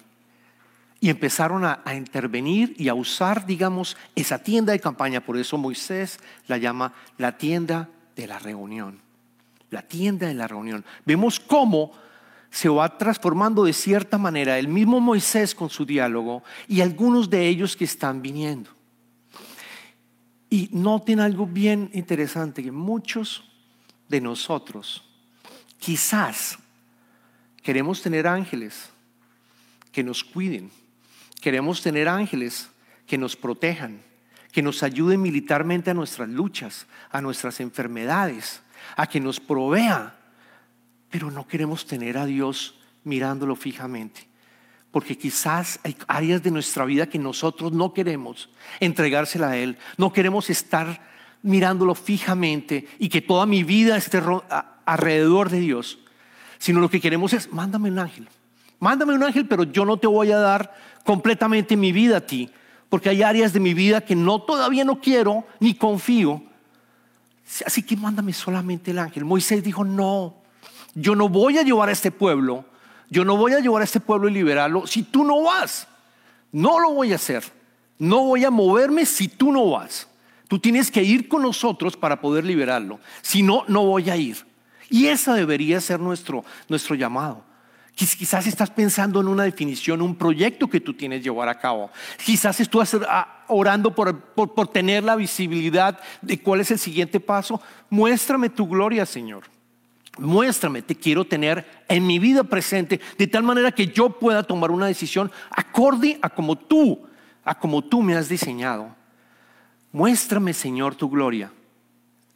Y 1.04 1.10
empezaron 1.10 1.66
a, 1.66 1.82
intervenir 1.94 2.74
y 2.78 2.88
a 2.88 2.94
usar, 2.94 3.44
digamos, 3.44 3.94
esa 4.16 4.42
tienda 4.42 4.72
de 4.72 4.80
campaña. 4.80 5.20
Por 5.20 5.36
eso 5.36 5.58
Moisés 5.58 6.18
la 6.46 6.56
llama 6.56 6.94
la 7.18 7.36
tienda 7.36 7.90
de 8.16 8.26
la 8.26 8.38
reunión. 8.38 9.02
La 9.68 9.82
tienda 9.82 10.28
de 10.28 10.32
la 10.32 10.48
reunión. 10.48 10.82
Vemos 11.04 11.38
cómo 11.38 11.92
se 12.50 12.70
va 12.70 12.96
transformando 12.96 13.64
de 13.64 13.74
cierta 13.74 14.16
manera 14.16 14.58
el 14.58 14.66
mismo 14.66 14.98
Moisés 14.98 15.54
con 15.54 15.68
su 15.68 15.84
diálogo 15.84 16.42
y 16.68 16.80
algunos 16.80 17.28
de 17.28 17.48
ellos 17.48 17.76
que 17.76 17.84
están 17.84 18.22
viniendo. 18.22 18.70
Y 20.48 20.70
noten 20.72 21.20
algo 21.20 21.46
bien 21.46 21.90
interesante, 21.92 22.62
que 22.62 22.72
muchos 22.72 23.44
de 24.08 24.22
nosotros 24.22 25.04
quizás 25.78 26.58
queremos 27.62 28.00
tener 28.00 28.26
ángeles 28.26 28.88
que 29.92 30.02
nos 30.02 30.24
cuiden, 30.24 30.70
queremos 31.44 31.82
tener 31.82 32.08
ángeles 32.08 32.70
que 33.06 33.18
nos 33.18 33.36
protejan, 33.36 34.00
que 34.50 34.62
nos 34.62 34.82
ayuden 34.82 35.20
militarmente 35.20 35.90
a 35.90 35.94
nuestras 35.94 36.30
luchas, 36.30 36.86
a 37.10 37.20
nuestras 37.20 37.60
enfermedades, 37.60 38.62
a 38.96 39.06
que 39.06 39.20
nos 39.20 39.40
provea 39.40 40.16
pero 41.14 41.30
no 41.30 41.46
queremos 41.46 41.86
tener 41.86 42.18
a 42.18 42.26
Dios 42.26 42.74
mirándolo 43.04 43.54
fijamente. 43.54 44.26
Porque 44.90 45.16
quizás 45.16 45.78
hay 45.84 45.96
áreas 46.08 46.42
de 46.42 46.50
nuestra 46.50 46.84
vida 46.84 47.08
que 47.08 47.20
nosotros 47.20 47.70
no 47.70 47.94
queremos 47.94 48.50
entregársela 48.80 49.50
a 49.50 49.56
Él. 49.56 49.78
No 49.96 50.12
queremos 50.12 50.50
estar 50.50 51.08
mirándolo 51.40 51.94
fijamente 51.94 52.88
y 52.98 53.08
que 53.08 53.20
toda 53.20 53.46
mi 53.46 53.62
vida 53.62 53.96
esté 53.96 54.20
alrededor 54.84 55.50
de 55.50 55.60
Dios. 55.60 56.00
Sino 56.58 56.80
lo 56.80 56.90
que 56.90 57.00
queremos 57.00 57.32
es, 57.32 57.52
mándame 57.52 57.92
un 57.92 58.00
ángel. 58.00 58.28
Mándame 58.84 59.14
un 59.14 59.22
ángel, 59.22 59.46
pero 59.48 59.62
yo 59.64 59.86
no 59.86 59.96
te 59.96 60.06
voy 60.06 60.30
a 60.30 60.36
dar 60.36 60.74
completamente 61.06 61.74
mi 61.74 61.90
vida 61.90 62.18
a 62.18 62.20
ti. 62.20 62.50
Porque 62.90 63.08
hay 63.08 63.22
áreas 63.22 63.54
de 63.54 63.58
mi 63.58 63.72
vida 63.72 64.02
que 64.02 64.14
no 64.14 64.42
todavía 64.42 64.84
no 64.84 65.00
quiero 65.00 65.46
ni 65.58 65.72
confío. 65.72 66.42
Así 67.64 67.82
que 67.82 67.96
mándame 67.96 68.34
solamente 68.34 68.90
el 68.90 68.98
ángel. 68.98 69.24
Moisés 69.24 69.64
dijo, 69.64 69.86
no, 69.86 70.34
yo 70.94 71.14
no 71.14 71.30
voy 71.30 71.56
a 71.56 71.62
llevar 71.62 71.88
a 71.88 71.92
este 71.92 72.10
pueblo, 72.10 72.66
yo 73.08 73.24
no 73.24 73.38
voy 73.38 73.54
a 73.54 73.60
llevar 73.60 73.80
a 73.80 73.84
este 73.84 74.00
pueblo 74.00 74.28
y 74.28 74.32
liberarlo 74.32 74.86
si 74.86 75.02
tú 75.02 75.24
no 75.24 75.44
vas. 75.44 75.88
No 76.52 76.78
lo 76.78 76.92
voy 76.92 77.12
a 77.12 77.16
hacer. 77.16 77.42
No 77.98 78.24
voy 78.24 78.44
a 78.44 78.50
moverme 78.50 79.06
si 79.06 79.28
tú 79.28 79.50
no 79.50 79.70
vas. 79.70 80.06
Tú 80.46 80.58
tienes 80.58 80.90
que 80.90 81.02
ir 81.02 81.26
con 81.26 81.40
nosotros 81.40 81.96
para 81.96 82.20
poder 82.20 82.44
liberarlo. 82.44 83.00
Si 83.22 83.42
no, 83.42 83.64
no 83.66 83.86
voy 83.86 84.10
a 84.10 84.16
ir. 84.18 84.44
Y 84.90 85.06
esa 85.06 85.32
debería 85.32 85.80
ser 85.80 86.00
nuestro, 86.00 86.44
nuestro 86.68 86.94
llamado. 86.96 87.53
Quizás 87.94 88.46
estás 88.46 88.70
pensando 88.70 89.20
en 89.20 89.28
una 89.28 89.44
definición, 89.44 90.02
un 90.02 90.16
proyecto 90.16 90.68
que 90.68 90.80
tú 90.80 90.94
tienes 90.94 91.20
que 91.20 91.24
llevar 91.24 91.48
a 91.48 91.58
cabo. 91.58 91.90
Quizás 92.24 92.58
estás 92.58 92.96
orando 93.46 93.94
por, 93.94 94.20
por 94.20 94.68
tener 94.68 95.04
la 95.04 95.14
visibilidad 95.14 96.00
de 96.20 96.40
cuál 96.40 96.60
es 96.60 96.72
el 96.72 96.78
siguiente 96.78 97.20
paso. 97.20 97.60
Muéstrame 97.90 98.50
tu 98.50 98.66
gloria, 98.66 99.06
Señor. 99.06 99.44
Muéstrame, 100.18 100.82
te 100.82 100.94
quiero 100.94 101.24
tener 101.24 101.66
en 101.88 102.06
mi 102.06 102.18
vida 102.18 102.44
presente, 102.44 103.00
de 103.18 103.26
tal 103.26 103.42
manera 103.42 103.72
que 103.72 103.88
yo 103.88 104.10
pueda 104.10 104.44
tomar 104.44 104.70
una 104.70 104.86
decisión 104.86 105.30
acorde 105.50 106.18
a 106.22 106.30
como 106.30 106.56
tú, 106.56 107.06
a 107.44 107.58
como 107.58 107.82
tú 107.82 108.00
me 108.00 108.14
has 108.14 108.28
diseñado. 108.28 108.94
Muéstrame, 109.92 110.52
Señor, 110.52 110.94
tu 110.94 111.08
gloria. 111.08 111.52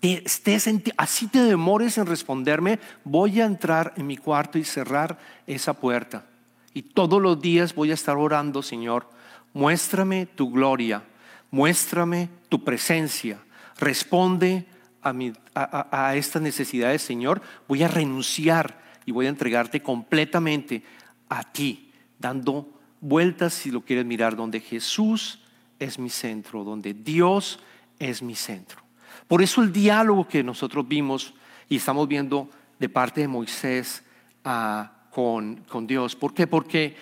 Estés 0.01 0.71
así 0.97 1.27
te 1.27 1.43
demores 1.43 1.99
en 1.99 2.07
responderme, 2.07 2.79
voy 3.03 3.41
a 3.41 3.47
entrar 3.47 3.95
en 3.97 4.07
mi 4.07 4.17
cuarto 4.17 4.57
y 4.57 4.65
cerrar 4.65 5.19
esa 5.47 5.73
puerta. 5.73 6.25
Y 6.73 6.83
todos 6.83 7.21
los 7.21 7.41
días 7.41 7.75
voy 7.75 7.91
a 7.91 7.95
estar 7.95 8.17
orando, 8.17 8.63
Señor, 8.63 9.11
muéstrame 9.53 10.27
tu 10.27 10.51
gloria, 10.51 11.03
muéstrame 11.51 12.29
tu 12.49 12.63
presencia, 12.63 13.41
responde 13.79 14.67
a, 15.03 16.15
estas 16.15 16.43
necesidades, 16.43 17.03
Señor, 17.03 17.43
voy 17.67 17.83
a 17.83 17.89
renunciar 17.89 18.81
y 19.05 19.11
voy 19.11 19.27
a 19.27 19.31
entregarte 19.31 19.83
completamente 19.83 20.85
a 21.29 21.43
ti, 21.51 21.91
dando 22.21 22.69
vueltas, 23.01 23.55
si 23.55 23.73
lo 23.73 23.81
quieres 23.81 24.05
mirar, 24.05 24.37
donde 24.37 24.61
Jesús 24.61 25.41
es 25.81 25.99
mi 25.99 26.11
centro, 26.11 26.63
donde 26.63 26.95
Dios 26.95 27.59
es 27.99 28.23
mi 28.23 28.37
centro. 28.37 28.88
Por 29.29 29.43
eso 29.43 29.63
el 29.63 29.73
diálogo 29.73 30.27
que 30.27 30.43
nosotros 30.43 30.89
vimos 30.89 31.35
y 31.69 31.77
estamos 31.77 32.09
viendo 32.09 32.49
de 32.79 32.89
parte 32.89 33.21
de 33.21 33.29
Moisés 33.29 34.03
ah, 34.45 34.91
con, 35.11 35.57
con, 35.69 35.87
Dios. 35.87 36.17
¿Por 36.17 36.35
qué? 36.35 36.47
Porque 36.47 36.97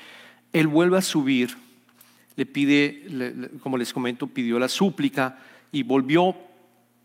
él 0.52 0.66
vuelve 0.66 0.98
a 0.98 1.02
subir, 1.02 1.56
le 2.34 2.46
pide, 2.46 3.50
como 3.62 3.78
les 3.78 3.92
comento, 3.92 4.26
pidió 4.26 4.58
la 4.58 4.68
súplica 4.68 5.38
y 5.70 5.82
volvió 5.84 6.34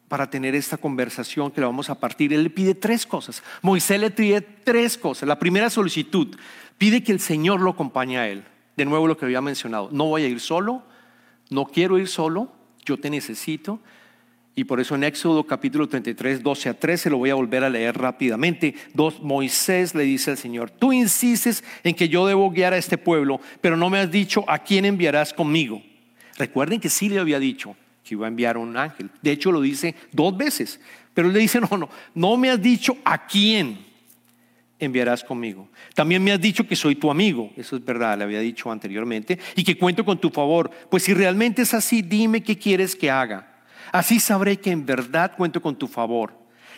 para 0.08 0.30
tener 0.30 0.56
esta 0.56 0.78
conversación 0.78 1.52
que 1.52 1.62
la 1.62 1.68
vamos 1.68 1.90
a 1.90 2.00
partir. 2.00 2.34
Él 2.34 2.44
le 2.44 2.50
pide 2.50 2.76
tres 2.76 3.06
cosas. 3.06 3.44
Moisés 3.62 4.00
le 4.00 4.12
pide 4.12 4.42
tres 4.42 4.98
cosas. 4.98 5.28
La 5.28 5.40
primera 5.40 5.70
solicitud, 5.70 6.36
pide 6.78 7.04
que 7.04 7.12
el 7.12 7.20
Señor 7.20 7.62
lo 7.62 7.70
acompañe 7.70 8.18
a 8.18 8.28
él. 8.28 8.44
De 8.76 8.86
nuevo 8.86 9.08
lo 9.08 9.16
que 9.16 9.26
había 9.26 9.42
mencionado, 9.42 9.90
no 9.92 10.08
voy 10.08 10.24
a 10.24 10.28
ir 10.28 10.40
solo, 10.40 10.84
no 11.50 11.66
quiero 11.66 11.98
ir 11.98 12.08
solo, 12.08 12.52
yo 12.84 12.98
te 12.98 13.10
necesito. 13.10 13.80
Y 14.54 14.66
por 14.66 14.82
eso 14.82 14.96
en 14.96 15.06
Éxodo 15.06 15.46
capítulo 15.46 15.88
33, 15.88 16.44
12 16.44 16.70
a 16.70 16.74
13, 16.74 17.10
lo 17.10 17.18
voy 17.20 17.30
a 17.30 17.36
volver 17.36 17.64
a 17.64 17.70
leer 17.70 17.98
rápidamente. 17.98 18.76
Dos, 18.94 19.22
Moisés 19.22 19.96
le 19.96 20.04
dice 20.04 20.32
al 20.32 20.38
Señor, 20.38 20.70
tú 20.72 20.92
insistes 20.92 21.64
en 21.84 21.96
que 21.96 22.10
yo 22.10 22.28
debo 22.28 22.52
guiar 22.52 22.74
a 22.74 22.78
este 22.78 22.98
pueblo, 22.98 23.40
pero 23.62 23.78
no 23.78 23.90
me 23.90 24.00
has 24.00 24.12
dicho 24.12 24.44
a 24.48 24.60
quién 24.60 24.84
enviarás 24.86 25.34
conmigo. 25.34 25.82
Recuerden 26.38 26.82
que 26.82 26.90
sí 26.90 27.08
le 27.08 27.20
había 27.20 27.40
dicho, 27.40 27.78
que 28.04 28.16
iba 28.16 28.26
a 28.26 28.30
enviar 28.30 28.58
un 28.58 28.76
ángel. 28.76 29.10
De 29.22 29.32
hecho, 29.32 29.54
lo 29.54 29.62
dice 29.62 29.96
dos 30.12 30.36
veces. 30.36 30.82
Pero 31.14 31.30
le 31.30 31.40
dice, 31.40 31.62
no, 31.72 31.78
no, 31.78 31.90
no 32.14 32.36
me 32.36 32.50
has 32.50 32.62
dicho 32.62 32.98
a 33.06 33.26
quién 33.26 33.78
enviarás 34.80 35.24
conmigo. 35.24 35.70
También 35.94 36.22
me 36.22 36.34
has 36.34 36.42
dicho 36.42 36.68
que 36.68 36.76
soy 36.76 36.96
tu 36.96 37.10
amigo. 37.10 37.52
Eso 37.56 37.78
es 37.78 37.86
verdad, 37.86 38.18
le 38.18 38.26
había 38.26 38.40
dicho 38.42 38.70
anteriormente. 38.70 39.40
Y 39.56 39.64
que 39.64 39.78
cuento 39.78 40.04
con 40.04 40.20
tu 40.20 40.30
favor. 40.30 40.70
Pues 40.90 41.04
si 41.04 41.14
realmente 41.14 41.62
es 41.62 41.74
así, 41.74 42.02
dime 42.02 42.44
qué 42.44 42.58
quieres 42.58 42.98
que 42.98 43.10
haga. 43.10 43.51
Así 43.92 44.20
sabré 44.20 44.58
que 44.58 44.72
en 44.72 44.86
verdad 44.86 45.36
cuento 45.36 45.62
con 45.62 45.76
tu 45.76 45.88
favor. 45.88 46.34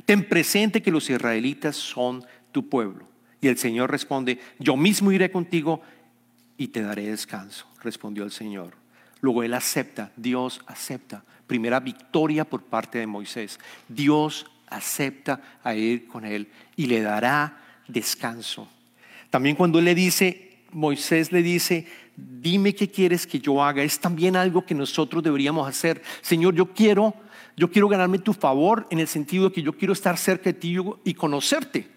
Ten 0.06 0.28
presente 0.28 0.82
que 0.82 0.92
los 0.92 1.10
israelitas 1.10 1.76
son 1.76 2.26
tu 2.52 2.68
pueblo. 2.68 3.08
Y 3.40 3.48
el 3.48 3.58
Señor 3.58 3.92
responde, 3.92 4.40
yo 4.58 4.76
mismo 4.76 5.12
iré 5.12 5.30
contigo 5.30 5.82
y 6.58 6.70
te 6.70 6.82
daré 6.82 7.10
descanso, 7.10 7.68
respondió 7.82 8.24
el 8.24 8.32
Señor. 8.32 8.74
Luego 9.22 9.44
él 9.44 9.54
acepta, 9.54 10.12
Dios 10.16 10.62
acepta. 10.66 11.24
Primera 11.48 11.80
victoria 11.80 12.46
por 12.46 12.64
parte 12.64 13.00
de 13.00 13.08
Moisés. 13.08 13.60
Dios 13.88 14.46
acepta 14.68 15.42
a 15.64 15.76
ir 15.76 16.08
con 16.08 16.26
él 16.26 16.48
y 16.76 16.88
le 16.88 17.02
dará 17.02 17.58
descanso. 17.88 18.68
También 19.30 19.56
cuando 19.56 19.80
él 19.80 19.86
le 19.86 19.96
dice, 19.96 20.60
Moisés 20.72 21.32
le 21.32 21.44
dice, 21.44 21.86
dime 22.16 22.76
qué 22.76 22.90
quieres 22.90 23.26
que 23.26 23.40
yo 23.40 23.64
haga, 23.64 23.84
es 23.84 24.00
también 24.00 24.36
algo 24.36 24.66
que 24.66 24.76
nosotros 24.76 25.24
deberíamos 25.24 25.68
hacer. 25.68 26.02
Señor, 26.22 26.56
yo 26.56 26.74
quiero, 26.74 27.14
yo 27.58 27.72
quiero 27.72 27.88
ganarme 27.88 28.20
tu 28.20 28.34
favor 28.34 28.88
en 28.90 29.00
el 29.00 29.08
sentido 29.08 29.50
de 29.50 29.54
que 29.54 29.62
yo 29.62 29.74
quiero 29.74 29.94
estar 29.94 30.18
cerca 30.18 30.46
de 30.46 30.54
ti 30.54 30.76
y 31.04 31.14
conocerte. 31.14 31.88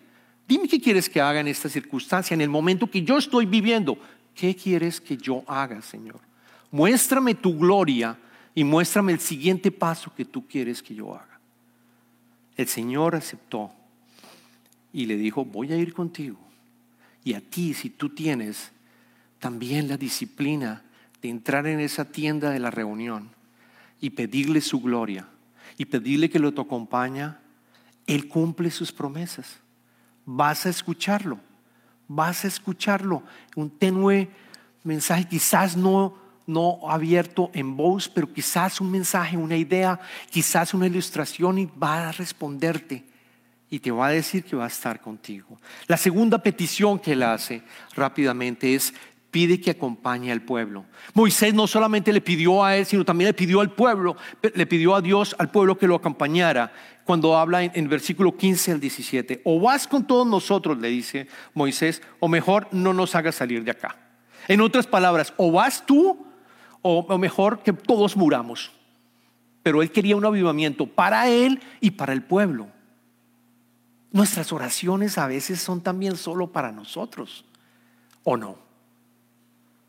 Dime 0.48 0.68
qué 0.68 0.80
quieres 0.80 1.08
que 1.08 1.20
haga 1.20 1.40
en 1.40 1.48
esta 1.48 1.68
circunstancia, 1.68 2.34
en 2.34 2.40
el 2.40 2.48
momento 2.48 2.90
que 2.90 3.02
yo 3.02 3.18
estoy 3.18 3.46
viviendo. 3.46 3.98
¿Qué 4.34 4.54
quieres 4.54 5.00
que 5.00 5.16
yo 5.16 5.42
haga, 5.46 5.82
Señor? 5.82 6.20
muéstrame 6.70 7.34
tu 7.34 7.56
gloria 7.56 8.18
y 8.54 8.64
muéstrame 8.64 9.12
el 9.12 9.20
siguiente 9.20 9.70
paso 9.70 10.12
que 10.14 10.24
tú 10.24 10.46
quieres 10.46 10.82
que 10.82 10.94
yo 10.94 11.14
haga. 11.14 11.40
El 12.56 12.68
Señor 12.68 13.14
aceptó 13.14 13.70
y 14.92 15.06
le 15.06 15.16
dijo, 15.16 15.44
voy 15.44 15.72
a 15.72 15.76
ir 15.76 15.92
contigo. 15.92 16.38
Y 17.24 17.34
a 17.34 17.40
ti, 17.40 17.74
si 17.74 17.90
tú 17.90 18.10
tienes 18.10 18.72
también 19.38 19.88
la 19.88 19.96
disciplina 19.96 20.82
de 21.22 21.28
entrar 21.28 21.66
en 21.66 21.80
esa 21.80 22.04
tienda 22.04 22.50
de 22.50 22.58
la 22.58 22.70
reunión 22.70 23.30
y 24.00 24.10
pedirle 24.10 24.60
su 24.60 24.80
gloria 24.80 25.28
y 25.78 25.84
pedirle 25.86 26.30
que 26.30 26.38
lo 26.38 26.52
te 26.52 26.62
Él 28.06 28.28
cumple 28.28 28.70
sus 28.70 28.92
promesas. 28.92 29.58
Vas 30.24 30.66
a 30.66 30.70
escucharlo, 30.70 31.38
Vas 32.08 32.44
a 32.44 32.48
escucharlo. 32.48 33.22
Un 33.56 33.70
tenue 33.70 34.28
mensaje, 34.84 35.26
quizás 35.26 35.76
no, 35.76 36.16
no 36.46 36.78
abierto 36.88 37.50
en 37.52 37.76
voz, 37.76 38.08
pero 38.08 38.32
quizás 38.32 38.80
un 38.80 38.90
mensaje, 38.90 39.36
una 39.36 39.56
idea, 39.56 39.98
quizás 40.30 40.72
una 40.74 40.86
ilustración 40.86 41.58
y 41.58 41.66
va 41.66 42.08
a 42.08 42.12
responderte 42.12 43.04
y 43.68 43.80
te 43.80 43.90
va 43.90 44.06
a 44.06 44.10
decir 44.10 44.44
que 44.44 44.54
va 44.54 44.64
a 44.64 44.68
estar 44.68 45.00
contigo. 45.00 45.58
La 45.88 45.96
segunda 45.96 46.40
petición 46.40 47.00
que 47.00 47.12
él 47.12 47.24
hace 47.24 47.62
rápidamente 47.96 48.74
es 48.74 48.94
pide 49.36 49.60
que 49.60 49.72
acompañe 49.72 50.32
al 50.32 50.40
pueblo. 50.40 50.86
Moisés 51.12 51.52
no 51.52 51.66
solamente 51.66 52.10
le 52.10 52.22
pidió 52.22 52.64
a 52.64 52.74
él, 52.74 52.86
sino 52.86 53.04
también 53.04 53.28
le 53.28 53.34
pidió 53.34 53.60
al 53.60 53.70
pueblo, 53.70 54.16
le 54.40 54.66
pidió 54.66 54.94
a 54.94 55.02
Dios, 55.02 55.36
al 55.38 55.50
pueblo 55.50 55.76
que 55.76 55.86
lo 55.86 55.94
acompañara. 55.94 56.72
Cuando 57.04 57.36
habla 57.36 57.62
en, 57.62 57.70
el 57.74 57.86
versículo 57.86 58.34
15 58.34 58.72
al 58.72 58.80
17, 58.80 59.42
o 59.44 59.60
vas 59.60 59.86
con 59.86 60.06
todos 60.06 60.26
nosotros, 60.26 60.78
le 60.78 60.88
dice 60.88 61.28
Moisés, 61.52 62.00
o 62.18 62.28
mejor 62.28 62.66
no 62.72 62.94
nos 62.94 63.14
hagas 63.14 63.34
salir 63.34 63.62
de 63.62 63.72
acá. 63.72 63.98
En 64.48 64.62
otras 64.62 64.86
palabras, 64.86 65.34
o 65.36 65.52
vas 65.52 65.84
tú, 65.84 66.26
o 66.80 67.18
mejor 67.18 67.62
que 67.62 67.74
todos 67.74 68.16
muramos. 68.16 68.72
Pero 69.62 69.82
él 69.82 69.90
quería 69.90 70.16
un 70.16 70.24
avivamiento 70.24 70.86
para 70.86 71.28
él 71.28 71.60
y 71.82 71.90
para 71.90 72.14
el 72.14 72.22
pueblo. 72.22 72.68
Nuestras 74.12 74.50
oraciones 74.50 75.18
a 75.18 75.26
veces 75.26 75.60
son 75.60 75.82
también 75.82 76.16
solo 76.16 76.52
para 76.52 76.72
nosotros, 76.72 77.44
¿o 78.24 78.38
no? 78.38 78.64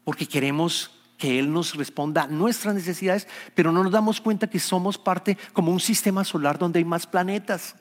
Porque 0.07 0.25
queremos 0.25 0.89
que 1.17 1.37
Él 1.37 1.51
nos 1.51 1.75
responda 1.75 2.23
a 2.23 2.27
nuestras 2.27 2.73
necesidades, 2.73 3.27
pero 3.53 3.73
no 3.73 3.83
nos 3.83 3.91
damos 3.91 4.21
cuenta 4.21 4.49
que 4.49 4.57
somos 4.57 4.97
parte 4.97 5.37
como 5.51 5.69
un 5.69 5.81
sistema 5.81 6.23
solar 6.23 6.57
donde 6.57 6.79
hay 6.79 6.85
más 6.85 7.05
planetas. 7.05 7.75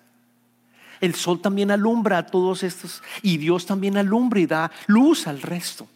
El 1.01 1.15
sol 1.15 1.41
también 1.41 1.71
alumbra 1.71 2.19
a 2.19 2.27
todos 2.27 2.65
estos 2.65 3.01
y 3.23 3.37
Dios 3.37 3.65
también 3.65 3.97
alumbra 3.97 4.41
y 4.41 4.47
da 4.47 4.73
luz 4.89 5.29
al 5.29 5.41
resto. 5.41 5.87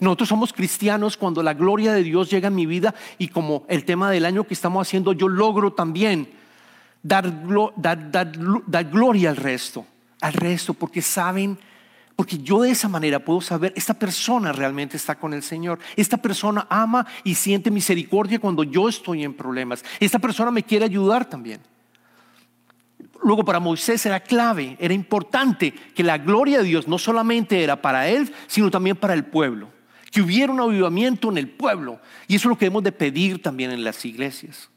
Nosotros 0.00 0.28
somos 0.28 0.52
cristianos 0.52 1.16
cuando 1.16 1.40
la 1.40 1.54
gloria 1.54 1.92
de 1.92 2.02
Dios 2.02 2.28
llega 2.28 2.48
a 2.48 2.50
mi 2.50 2.66
vida 2.66 2.92
y 3.16 3.28
como 3.28 3.64
el 3.68 3.84
tema 3.84 4.10
del 4.10 4.24
año 4.24 4.42
que 4.42 4.54
estamos 4.54 4.88
haciendo, 4.88 5.12
yo 5.12 5.28
logro 5.28 5.72
también 5.72 6.28
dar, 7.00 7.30
gloria 8.90 9.30
al 9.30 9.36
resto, 9.36 9.86
al 10.20 10.32
resto, 10.32 10.74
porque 10.74 11.00
saben, 11.00 11.60
porque 12.18 12.38
yo 12.38 12.62
de 12.62 12.72
esa 12.72 12.88
manera 12.88 13.20
puedo 13.20 13.40
saber, 13.40 13.72
esta 13.76 13.94
persona 13.94 14.50
realmente 14.50 14.96
está 14.96 15.14
con 15.14 15.32
el 15.32 15.44
Señor, 15.44 15.78
esta 15.94 16.16
persona 16.16 16.66
ama 16.68 17.06
y 17.22 17.36
siente 17.36 17.70
misericordia 17.70 18.40
cuando 18.40 18.64
yo 18.64 18.88
estoy 18.88 19.22
en 19.22 19.34
problemas, 19.34 19.84
esta 20.00 20.18
persona 20.18 20.50
me 20.50 20.64
quiere 20.64 20.84
ayudar 20.84 21.26
también. 21.30 21.60
Luego 23.22 23.44
para 23.44 23.60
Moisés 23.60 24.04
era 24.04 24.18
clave, 24.18 24.76
era 24.80 24.92
importante 24.92 25.72
que 25.94 26.02
la 26.02 26.18
gloria 26.18 26.58
de 26.58 26.64
Dios 26.64 26.88
no 26.88 26.98
solamente 26.98 27.62
era 27.62 27.80
para 27.80 28.08
él, 28.08 28.34
sino 28.48 28.68
también 28.68 28.96
para 28.96 29.14
el 29.14 29.24
pueblo. 29.24 29.68
Que 30.10 30.20
hubiera 30.20 30.52
un 30.52 30.58
avivamiento 30.58 31.30
en 31.30 31.38
el 31.38 31.48
pueblo. 31.48 32.00
Y 32.26 32.34
eso 32.34 32.48
es 32.48 32.50
lo 32.50 32.58
que 32.58 32.66
hemos 32.66 32.82
de 32.82 32.90
pedir 32.90 33.40
también 33.40 33.70
en 33.70 33.84
las 33.84 34.04
iglesias. 34.04 34.70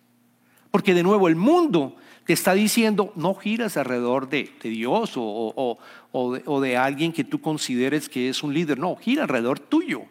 Porque 0.69 0.93
de 0.93 1.01
nuevo 1.01 1.27
el 1.27 1.35
mundo 1.35 1.95
te 2.25 2.33
está 2.33 2.53
diciendo, 2.53 3.11
no 3.15 3.33
giras 3.33 3.77
alrededor 3.77 4.29
de, 4.29 4.51
Dios 4.61 5.13
o, 5.15 5.77
de, 6.61 6.77
alguien 6.77 7.11
que 7.13 7.23
tú 7.23 7.41
consideres 7.41 8.09
que 8.09 8.29
es 8.29 8.43
un 8.43 8.53
líder, 8.53 8.77
no, 8.77 8.95
gira 8.95 9.23
alrededor 9.23 9.59
tuyo. 9.59 10.03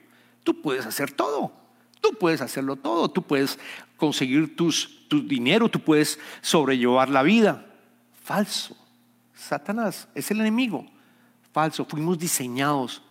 Tú 0.42 0.60
puedes 0.60 0.86
hacer 0.86 1.12
todo, 1.12 1.52
tú 2.00 2.14
puedes 2.18 2.40
hacerlo 2.40 2.76
todo, 2.76 3.08
tú 3.10 3.22
puedes 3.22 3.58
conseguir 3.96 4.56
tus, 4.56 5.08
tu 5.08 5.22
dinero, 5.22 5.68
tú 5.68 5.80
puedes 5.80 6.18
sobrellevar 6.40 7.08
la 7.08 7.22
vida. 7.22 7.66
Falso. 8.24 8.76
Satanás 9.34 10.08
es 10.14 10.30
el 10.30 10.40
enemigo. 10.40 10.86
Falso. 11.52 11.84
Fuimos 11.84 12.18
diseñados 12.18 13.02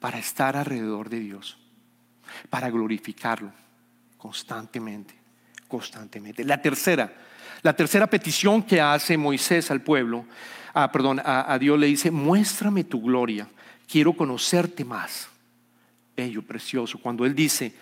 para 0.00 0.18
estar 0.18 0.56
alrededor 0.56 1.08
de 1.08 1.20
Dios, 1.20 1.58
para 2.50 2.70
glorificarlo 2.70 3.52
constantemente, 4.16 5.14
constantemente. 5.68 6.44
La 6.44 6.60
tercera, 6.60 7.12
la 7.62 7.74
tercera 7.74 8.06
petición 8.06 8.62
que 8.62 8.80
hace 8.80 9.16
Moisés 9.16 9.70
al 9.70 9.80
pueblo, 9.80 10.24
ah, 10.74 10.90
perdón, 10.92 11.20
a, 11.24 11.56
Dios 11.58 11.78
le 11.78 11.86
dice, 11.86 12.10
muéstrame 12.10 12.84
tu 12.84 13.00
gloria, 13.00 13.48
quiero 13.90 14.12
conocerte 14.12 14.84
más. 14.84 15.28
Bello, 16.16 16.42
precioso. 16.42 16.98
Cuando 16.98 17.24
él 17.26 17.34
dice, 17.34 17.74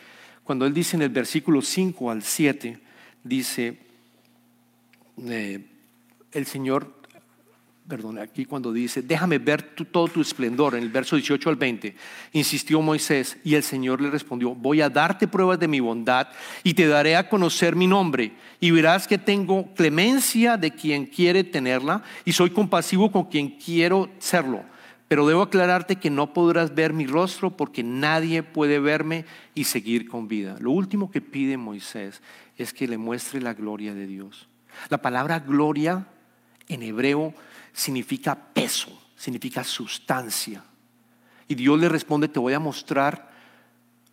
cuando 0.42 0.66
él 0.66 0.74
dice 0.74 0.96
en 0.96 1.02
el 1.02 1.08
versículo 1.08 1.62
5 1.62 2.10
al 2.10 2.22
7, 2.22 2.78
dice, 3.22 3.78
eh, 5.26 5.64
el 6.32 6.46
Señor 6.46 7.03
perdón, 7.86 8.18
aquí 8.18 8.46
cuando 8.46 8.72
dice, 8.72 9.02
déjame 9.02 9.38
ver 9.38 9.62
todo 9.62 10.08
tu 10.08 10.20
esplendor, 10.20 10.74
en 10.74 10.82
el 10.82 10.88
verso 10.88 11.16
18 11.16 11.50
al 11.50 11.56
20, 11.56 11.94
insistió 12.32 12.80
Moisés 12.80 13.36
y 13.44 13.54
el 13.54 13.62
Señor 13.62 14.00
le 14.00 14.10
respondió, 14.10 14.54
voy 14.54 14.80
a 14.80 14.88
darte 14.88 15.28
pruebas 15.28 15.58
de 15.58 15.68
mi 15.68 15.80
bondad 15.80 16.28
y 16.62 16.74
te 16.74 16.86
daré 16.86 17.16
a 17.16 17.28
conocer 17.28 17.76
mi 17.76 17.86
nombre 17.86 18.32
y 18.58 18.70
verás 18.70 19.06
que 19.06 19.18
tengo 19.18 19.74
clemencia 19.74 20.56
de 20.56 20.70
quien 20.70 21.04
quiere 21.04 21.44
tenerla 21.44 22.02
y 22.24 22.32
soy 22.32 22.50
compasivo 22.50 23.12
con 23.12 23.24
quien 23.24 23.50
quiero 23.50 24.08
serlo. 24.18 24.62
Pero 25.06 25.26
debo 25.26 25.42
aclararte 25.42 25.96
que 25.96 26.08
no 26.08 26.32
podrás 26.32 26.74
ver 26.74 26.94
mi 26.94 27.06
rostro 27.06 27.54
porque 27.54 27.82
nadie 27.82 28.42
puede 28.42 28.78
verme 28.78 29.26
y 29.54 29.64
seguir 29.64 30.08
con 30.08 30.28
vida. 30.28 30.56
Lo 30.60 30.70
último 30.70 31.10
que 31.10 31.20
pide 31.20 31.58
Moisés 31.58 32.22
es 32.56 32.72
que 32.72 32.88
le 32.88 32.96
muestre 32.96 33.42
la 33.42 33.52
gloria 33.52 33.92
de 33.94 34.06
Dios. 34.06 34.48
La 34.88 35.02
palabra 35.02 35.40
gloria 35.40 36.06
en 36.68 36.82
hebreo 36.82 37.34
significa 37.74 38.34
peso, 38.34 38.88
significa 39.16 39.62
sustancia. 39.62 40.64
Y 41.46 41.54
Dios 41.54 41.78
le 41.78 41.90
responde, 41.90 42.28
te 42.28 42.38
voy 42.38 42.54
a 42.54 42.60
mostrar, 42.60 43.30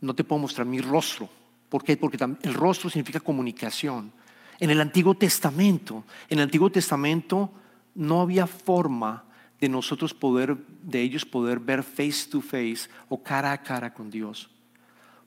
no 0.02 0.14
te 0.14 0.26
puedo 0.26 0.42
mostrar 0.42 0.68
mi 0.68 0.82
rostro. 0.82 1.30
¿Por 1.70 1.84
qué? 1.84 1.96
Porque 1.96 2.18
el 2.42 2.54
rostro 2.54 2.90
significa 2.90 3.22
comunicación. 3.22 4.12
En 4.60 4.70
el 4.70 4.82
Antiguo 4.82 5.16
Testamento, 5.16 6.04
en 6.28 6.40
el 6.40 6.44
Antiguo 6.44 6.70
Testamento 6.70 7.52
no 7.96 8.22
había 8.22 8.48
forma 8.48 9.24
de 9.60 9.70
nosotros 9.70 10.14
poder, 10.14 10.58
de 10.82 11.02
ellos 11.02 11.24
poder 11.24 11.60
ver 11.60 11.84
face 11.84 12.28
to 12.30 12.42
face 12.42 12.90
o 13.10 13.22
cara 13.22 13.52
a 13.52 13.62
cara 13.62 13.94
con 13.94 14.10
Dios. 14.10 14.50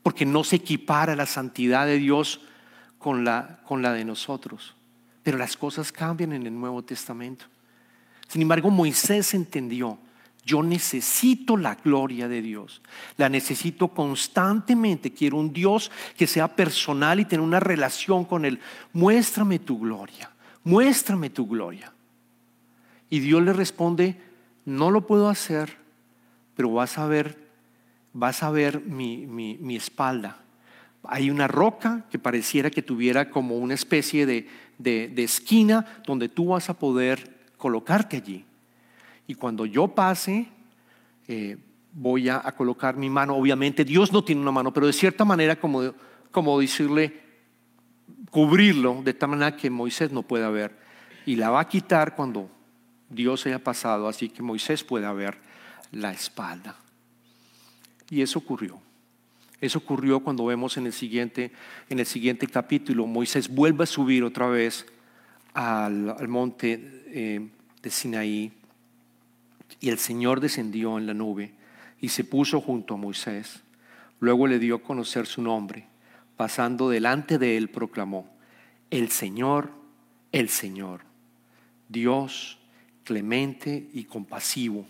Porque 0.03 0.27
no 0.27 0.45
se 0.45 0.57
equipara 0.57 1.17
la 1.17 1.25
santidad 1.25 1.87
de 1.87 1.99
Dios 1.99 2.41
con 2.99 3.25
la, 3.25 3.61
con 3.65 3.81
la 3.81 3.93
de 3.93 4.05
nosotros. 4.05 4.75
Pero 5.23 5.39
las 5.39 5.57
cosas 5.57 5.93
cambian 5.93 6.33
en 6.33 6.47
el 6.47 6.55
Nuevo 6.55 6.83
Testamento. 6.83 7.47
Sin 8.29 8.43
embargo, 8.43 8.71
Moisés 8.71 9.35
entendió, 9.35 9.99
yo 10.45 10.63
necesito 10.63 11.57
la 11.57 11.75
gloria 11.77 12.29
de 12.29 12.43
Dios, 12.43 12.83
la 13.17 13.29
necesito 13.29 13.89
constantemente, 13.89 15.13
quiero 15.13 15.39
un 15.39 15.53
Dios 15.53 15.91
que 16.17 16.27
sea 16.27 16.55
personal 16.55 17.19
y 17.21 17.25
tener 17.25 17.41
una 17.41 17.61
relación 17.61 18.25
con 18.25 18.45
Él. 18.45 18.61
Muéstrame 18.93 19.59
tu 19.59 19.79
gloria, 19.79 20.31
muéstrame 20.63 21.31
tu 21.31 21.47
gloria. 21.47 21.93
Y 23.09 23.21
Dios 23.21 23.43
le 23.43 23.53
responde, 23.53 24.21
no 24.67 24.91
lo 24.91 25.07
puedo 25.07 25.29
hacer, 25.29 25.77
pero 26.57 26.73
vas 26.73 26.99
a 26.99 27.07
ver, 27.07 27.39
vas 28.13 28.43
a 28.43 28.51
ver 28.51 28.81
mi, 28.81 29.77
espalda. 29.77 30.39
Hay 31.05 31.31
una 31.31 31.49
roca 31.49 32.05
que 32.11 32.19
pareciera 32.19 32.71
que 32.71 32.83
tuviera 32.83 33.31
como 33.31 33.57
una 33.57 33.75
especie 33.75 34.27
de, 34.27 34.49
de, 34.79 35.09
de 35.09 35.25
esquina 35.25 36.03
donde 36.07 36.29
tú 36.29 36.49
vas 36.49 36.69
a 36.71 36.75
poder 36.75 37.34
colocarte 37.65 38.19
allí. 38.19 38.45
Y 39.27 39.37
cuando 39.37 39.65
yo 39.65 39.89
pase, 39.89 40.47
eh, 41.27 41.57
voy 41.95 42.29
a, 42.29 42.43
colocar 42.53 42.95
mi 42.95 43.09
mano. 43.09 43.35
Obviamente 43.35 43.87
Dios 43.87 44.13
no 44.13 44.23
tiene 44.23 44.43
una 44.43 44.51
mano, 44.51 44.71
pero 44.71 44.87
de 44.87 44.93
cierta 44.93 45.25
manera 45.25 45.57
como, 45.57 45.95
como 46.31 46.61
decirle, 46.61 47.23
cubrirlo 48.31 49.01
de 49.03 49.15
tal 49.15 49.31
manera 49.31 49.57
que 49.57 49.71
Moisés 49.71 50.13
no 50.13 50.23
pueda 50.23 50.51
ver. 50.51 50.77
Y 51.25 51.37
la 51.37 51.49
va 51.49 51.61
a 51.61 51.67
quitar 51.67 52.15
cuando 52.15 52.51
Dios 53.09 53.47
haya 53.47 53.65
pasado, 53.65 54.09
así 54.09 54.29
que 54.29 54.43
Moisés 54.43 54.85
pueda 54.85 55.11
ver 55.15 55.39
la 55.91 56.13
espalda. 56.13 56.77
Y 58.11 58.21
eso 58.21 58.41
ocurrió. 58.41 58.79
Eso 59.59 59.79
ocurrió 59.79 60.21
cuando 60.21 60.45
vemos 60.45 60.77
en 60.77 60.85
el 60.85 60.93
siguiente, 60.93 61.51
en 61.89 61.99
el 61.99 62.05
siguiente 62.05 62.47
capítulo, 62.47 63.07
Moisés 63.07 63.49
vuelve 63.49 63.85
a 63.85 63.87
subir 63.87 64.23
otra 64.23 64.49
vez 64.49 64.85
al, 65.55 66.29
monte 66.29 67.05
eh, 67.07 67.49
de 67.81 67.91
Sinaí 67.91 68.53
y 69.81 69.89
el 69.89 69.99
Señor 69.99 70.41
descendió 70.41 70.99
en 70.99 71.07
la 71.07 71.15
nube 71.15 71.53
y 72.01 72.09
se 72.09 72.25
puso 72.25 72.61
junto 72.61 72.95
a 72.95 72.99
Moisés. 72.99 73.63
Luego 74.21 74.47
le 74.47 74.59
dio 74.59 74.77
a 74.77 74.83
conocer 74.83 75.27
su 75.27 75.43
nombre. 75.43 75.87
Pasando 76.37 76.91
delante 76.91 77.39
de 77.39 77.57
él 77.57 77.71
proclamó, 77.71 78.29
el 78.91 79.11
Señor, 79.11 79.71
el 80.33 80.49
Señor, 80.49 81.03
Dios 81.89 82.59
clemente 83.05 83.89
y 83.93 84.05
compasivo. 84.05 84.85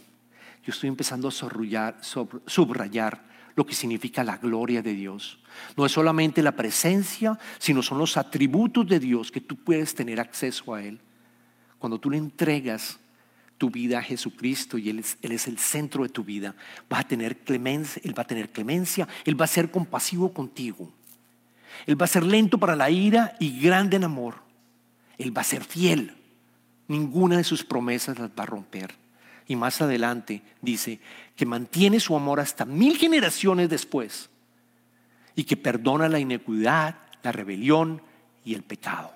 Yo 0.64 0.72
estoy 0.72 0.88
empezando 0.88 1.29
a 1.29 1.31
subrayar 1.31 3.24
lo 3.57 3.64
que 3.64 3.75
significa 3.75 4.25
la 4.25 4.37
gloria 4.37 4.83
de 4.83 4.95
Dios. 4.95 5.38
No 5.77 5.87
es 5.87 5.93
solamente 5.93 6.43
la 6.43 6.53
presencia, 6.53 7.38
sino 7.59 7.83
son 7.83 7.99
los 7.99 8.17
atributos 8.17 8.87
de 8.87 8.99
Dios 8.99 9.31
que 9.31 9.40
tú 9.40 9.57
puedes 9.57 9.95
tener 9.95 10.21
acceso 10.21 10.75
a 10.75 10.83
Él. 10.83 11.01
Cuando 11.79 11.99
tú 11.99 12.11
le 12.11 12.17
entregas 12.17 12.99
tu 13.59 13.71
vida 13.71 13.99
a 13.99 14.03
Jesucristo 14.03 14.79
y 14.79 14.90
él 14.90 14.99
es, 14.99 15.17
él 15.23 15.33
es 15.33 15.47
el 15.47 15.59
centro 15.59 16.03
de 16.03 16.09
tu 16.09 16.25
vida, 16.25 16.55
vas 16.88 17.01
a 17.01 17.09
tener 17.09 17.38
clemencia, 17.38 18.03
Él 18.05 18.19
va 18.19 18.23
a 18.23 18.27
tener 18.27 18.51
clemencia, 18.51 19.07
Él 19.25 19.40
va 19.40 19.45
a 19.45 19.49
ser 19.49 19.71
compasivo 19.71 20.33
contigo. 20.33 20.93
Él 21.87 22.01
va 22.01 22.05
a 22.05 22.09
ser 22.09 22.25
lento 22.25 22.59
para 22.59 22.77
la 22.77 22.90
ira 22.90 23.37
y 23.38 23.61
grande 23.61 23.97
en 23.97 24.05
amor. 24.05 24.37
Él 25.19 25.37
va 25.37 25.43
a 25.43 25.45
ser 25.45 25.64
fiel. 25.64 26.17
Ninguna 26.88 27.37
de 27.37 27.45
sus 27.45 27.64
promesas 27.64 28.19
las 28.19 28.31
va 28.31 28.43
a 28.43 28.47
romper. 28.47 29.04
Y 29.46 29.57
más 29.57 29.80
adelante 29.83 30.42
dice 30.62 31.00
que 31.37 31.46
mantiene 31.46 32.00
su 32.00 32.16
amor 32.16 32.40
hasta 32.40 32.64
mil 32.64 32.96
generaciones 32.96 33.68
después 33.68 34.30
y 35.37 35.44
que 35.44 35.57
perdona 35.57 36.09
la 36.09 36.18
iniquidad, 36.18 36.96
la 37.22 37.33
rebelión 37.33 38.00
y 38.44 38.54
el 38.54 38.62
pecado. 38.62 39.12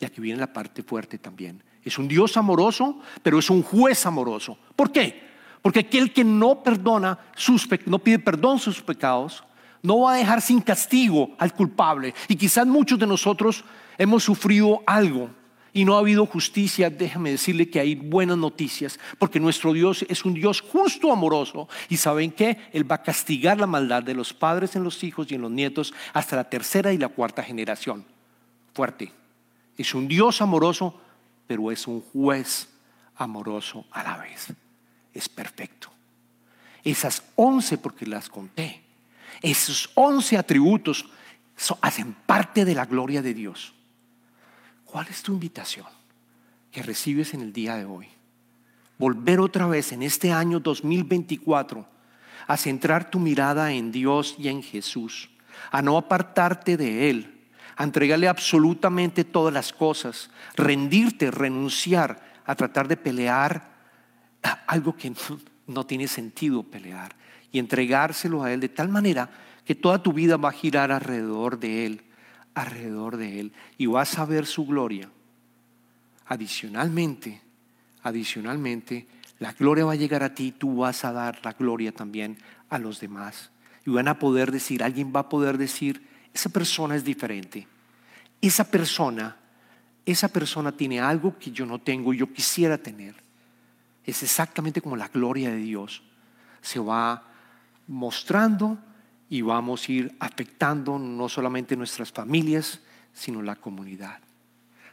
Y 0.00 0.04
aquí 0.04 0.20
viene 0.20 0.40
la 0.40 0.52
parte 0.52 0.82
fuerte 0.82 1.18
también. 1.18 1.62
Es 1.84 1.98
un 1.98 2.06
Dios 2.06 2.36
amoroso, 2.36 3.00
pero 3.22 3.38
es 3.38 3.50
un 3.50 3.62
juez 3.62 4.06
amoroso. 4.06 4.56
¿Por 4.76 4.92
qué? 4.92 5.30
Porque 5.62 5.80
aquel 5.80 6.12
que 6.12 6.24
no 6.24 6.62
perdona 6.62 7.18
sus 7.36 7.68
no 7.86 7.98
pide 7.98 8.18
perdón 8.18 8.58
sus 8.58 8.82
pecados, 8.82 9.44
no 9.82 10.00
va 10.00 10.14
a 10.14 10.16
dejar 10.16 10.40
sin 10.40 10.60
castigo 10.60 11.34
al 11.38 11.54
culpable. 11.54 12.14
Y 12.28 12.36
quizás 12.36 12.66
muchos 12.66 12.98
de 12.98 13.06
nosotros 13.06 13.64
hemos 13.98 14.22
sufrido 14.22 14.82
algo 14.86 15.30
y 15.72 15.84
no 15.84 15.96
ha 15.96 16.00
habido 16.00 16.26
justicia, 16.26 16.90
déjame 16.90 17.30
decirle 17.30 17.70
que 17.70 17.80
hay 17.80 17.94
buenas 17.94 18.36
noticias, 18.36 19.00
porque 19.18 19.40
nuestro 19.40 19.72
Dios 19.72 20.04
es 20.08 20.24
un 20.24 20.34
Dios 20.34 20.60
justo, 20.60 21.10
amoroso, 21.10 21.68
y 21.88 21.96
saben 21.96 22.30
que 22.30 22.58
Él 22.72 22.90
va 22.90 22.96
a 22.96 23.02
castigar 23.02 23.58
la 23.58 23.66
maldad 23.66 24.02
de 24.02 24.14
los 24.14 24.34
padres 24.34 24.76
en 24.76 24.84
los 24.84 25.02
hijos 25.02 25.30
y 25.30 25.34
en 25.34 25.40
los 25.40 25.50
nietos 25.50 25.94
hasta 26.12 26.36
la 26.36 26.48
tercera 26.48 26.92
y 26.92 26.98
la 26.98 27.08
cuarta 27.08 27.42
generación. 27.42 28.04
Fuerte. 28.74 29.12
Es 29.76 29.94
un 29.94 30.08
Dios 30.08 30.42
amoroso, 30.42 31.00
pero 31.46 31.70
es 31.72 31.86
un 31.86 32.02
juez 32.02 32.68
amoroso 33.16 33.86
a 33.90 34.02
la 34.02 34.18
vez. 34.18 34.52
Es 35.14 35.28
perfecto. 35.28 35.88
Esas 36.84 37.22
once, 37.36 37.78
porque 37.78 38.06
las 38.06 38.28
conté, 38.28 38.82
esos 39.40 39.90
once 39.94 40.36
atributos 40.36 41.06
hacen 41.80 42.14
parte 42.26 42.64
de 42.64 42.74
la 42.74 42.84
gloria 42.84 43.22
de 43.22 43.32
Dios. 43.32 43.72
¿Cuál 44.92 45.06
es 45.08 45.22
tu 45.22 45.32
invitación 45.32 45.86
que 46.70 46.82
recibes 46.82 47.32
en 47.32 47.40
el 47.40 47.54
día 47.54 47.76
de 47.76 47.86
hoy? 47.86 48.08
Volver 48.98 49.40
otra 49.40 49.66
vez 49.66 49.90
en 49.92 50.02
este 50.02 50.32
año 50.32 50.60
2024 50.60 51.88
a 52.46 52.56
centrar 52.58 53.10
tu 53.10 53.18
mirada 53.18 53.72
en 53.72 53.90
Dios 53.90 54.36
y 54.38 54.48
en 54.48 54.62
Jesús, 54.62 55.30
a 55.70 55.80
no 55.80 55.96
apartarte 55.96 56.76
de 56.76 57.08
Él, 57.08 57.40
a 57.74 57.84
entregarle 57.84 58.28
absolutamente 58.28 59.24
todas 59.24 59.54
las 59.54 59.72
cosas, 59.72 60.28
rendirte, 60.56 61.30
renunciar 61.30 62.42
a 62.44 62.54
tratar 62.54 62.86
de 62.86 62.98
pelear 62.98 63.72
algo 64.66 64.94
que 64.94 65.10
no, 65.68 65.86
tiene 65.86 66.06
sentido 66.06 66.64
pelear 66.64 67.16
y 67.50 67.58
entregárselo 67.58 68.42
a 68.42 68.52
Él 68.52 68.60
de 68.60 68.68
tal 68.68 68.90
manera 68.90 69.30
que 69.64 69.74
toda 69.74 70.02
tu 70.02 70.12
vida 70.12 70.36
va 70.36 70.50
a 70.50 70.52
girar 70.52 70.92
alrededor 70.92 71.58
de 71.58 71.86
Él 71.86 72.11
alrededor 72.54 73.16
de 73.16 73.40
Él 73.40 73.52
y 73.78 73.86
vas 73.86 74.18
a 74.18 74.24
ver 74.24 74.46
su 74.46 74.66
gloria. 74.66 75.08
Adicionalmente, 76.26 77.40
adicionalmente, 78.02 79.06
la 79.38 79.52
gloria 79.52 79.84
va 79.84 79.92
a 79.92 79.96
llegar 79.96 80.22
a 80.22 80.34
ti 80.34 80.52
tú 80.52 80.76
vas 80.76 81.04
a 81.04 81.12
dar 81.12 81.40
la 81.44 81.52
gloria 81.52 81.92
también 81.92 82.38
a 82.68 82.78
los 82.78 83.00
demás. 83.00 83.50
Y 83.84 83.90
van 83.90 84.08
a 84.08 84.18
poder 84.18 84.52
decir, 84.52 84.82
alguien 84.82 85.12
va 85.14 85.20
a 85.20 85.28
poder 85.28 85.58
decir, 85.58 86.06
esa 86.32 86.48
persona 86.48 86.94
es 86.94 87.04
diferente. 87.04 87.66
Esa 88.40 88.70
persona, 88.70 89.36
esa 90.06 90.28
persona 90.28 90.72
tiene 90.72 91.00
algo 91.00 91.38
que 91.38 91.50
yo 91.50 91.66
no 91.66 91.78
tengo 91.78 92.14
y 92.14 92.18
yo 92.18 92.32
quisiera 92.32 92.78
tener. 92.78 93.14
Es 94.04 94.22
exactamente 94.22 94.80
como 94.80 94.96
la 94.96 95.08
gloria 95.08 95.50
de 95.50 95.56
Dios 95.56 96.02
se 96.60 96.78
va 96.78 97.24
mostrando 97.88 98.78
y 99.32 99.40
vamos 99.40 99.88
a 99.88 99.92
ir 99.92 100.14
afectando 100.18 100.98
no 100.98 101.26
solamente 101.26 101.74
nuestras 101.74 102.12
familias, 102.12 102.80
sino 103.14 103.40
la 103.40 103.56
comunidad. 103.56 104.18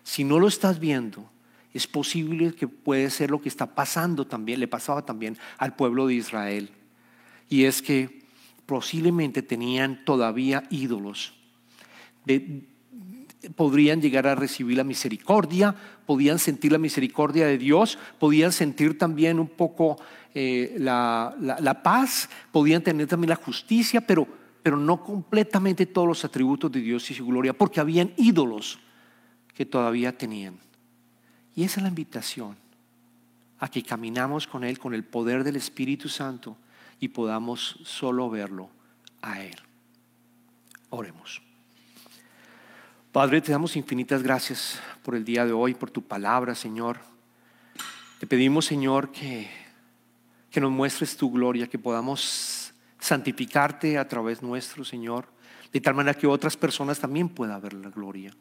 Si 0.01 0.23
no 0.23 0.39
lo 0.39 0.47
estás 0.47 0.79
viendo, 0.79 1.29
es 1.73 1.87
posible 1.87 2.55
que 2.55 2.69
puede 2.69 3.09
ser 3.09 3.31
lo 3.31 3.41
que 3.41 3.49
está 3.49 3.75
pasando 3.75 4.25
también, 4.27 4.61
le 4.61 4.69
pasaba 4.69 5.03
también 5.03 5.37
al 5.57 5.75
pueblo 5.75 6.07
de 6.07 6.13
Israel. 6.13 6.69
Y 7.49 7.65
es 7.65 7.81
que 7.81 8.21
posiblemente 8.65 9.41
tenían 9.41 10.05
todavía 10.05 10.63
ídolos. 10.69 11.33
Podrían 13.55 14.01
llegar 14.01 14.27
a 14.27 14.35
recibir 14.35 14.77
la 14.77 14.83
misericordia, 14.83 15.73
podían 16.05 16.39
sentir 16.39 16.71
la 16.71 16.77
misericordia 16.77 17.47
de 17.47 17.57
Dios, 17.57 17.97
podían 18.19 18.51
sentir 18.51 18.97
también 18.97 19.39
un 19.39 19.47
poco 19.47 19.97
eh, 20.33 20.75
la, 20.77 21.79
paz, 21.83 22.29
podían 22.51 22.83
tener 22.83 23.07
también 23.07 23.29
la 23.29 23.35
justicia, 23.35 24.01
pero, 24.01 24.27
pero 24.61 24.77
no 24.77 25.03
completamente 25.03 25.85
todos 25.85 26.07
los 26.07 26.25
atributos 26.25 26.71
de 26.71 26.81
Dios 26.81 27.09
y 27.11 27.13
su 27.13 27.25
gloria, 27.25 27.53
porque 27.53 27.79
habían 27.79 28.11
ídolos 28.17 28.79
que 29.53 29.65
todavía 29.65 30.17
tenían. 30.17 30.57
Y 31.55 31.63
esa 31.63 31.79
es 31.79 31.83
la 31.83 31.89
invitación 31.89 32.55
a 33.59 33.69
que 33.69 33.83
caminamos 33.83 34.47
con 34.47 34.63
Él, 34.63 34.79
con 34.79 34.93
el 34.93 35.03
poder 35.03 35.43
del 35.43 35.55
Espíritu 35.55 36.09
Santo 36.09 36.57
y 36.99 37.09
podamos 37.09 37.79
solo 37.83 38.29
verlo 38.29 38.69
a 39.21 39.41
Él. 39.41 39.55
Oremos. 40.89 41.48
Padre, 43.19 43.41
te 43.41 43.51
damos 43.51 43.75
infinitas 43.75 44.23
gracias 44.23 44.79
por 45.03 45.13
el 45.13 45.25
día 45.25 45.45
de 45.45 45.51
hoy, 45.51 45.73
por 45.73 45.91
tu 45.91 46.01
palabra, 46.01 46.55
Señor. 46.55 46.99
Te 48.17 48.25
pedimos, 48.25 48.63
Señor, 48.63 49.11
que 49.11 49.49
que 50.49 50.61
nos 50.61 50.71
muestres 50.71 51.17
tu 51.17 51.29
gloria, 51.29 51.67
que 51.67 51.77
podamos 51.77 52.73
santificarte 52.97 53.97
a 53.97 54.07
través 54.07 54.41
nuestro, 54.41 54.85
Señor, 54.85 55.25
de 55.73 55.81
tal 55.81 55.95
manera 55.95 56.17
que 56.17 56.27
otras 56.27 56.55
personas 56.55 56.97
también 56.97 57.27
puedan 57.27 57.61
ver 57.61 57.73
la 57.73 57.89
gloria. 57.89 58.31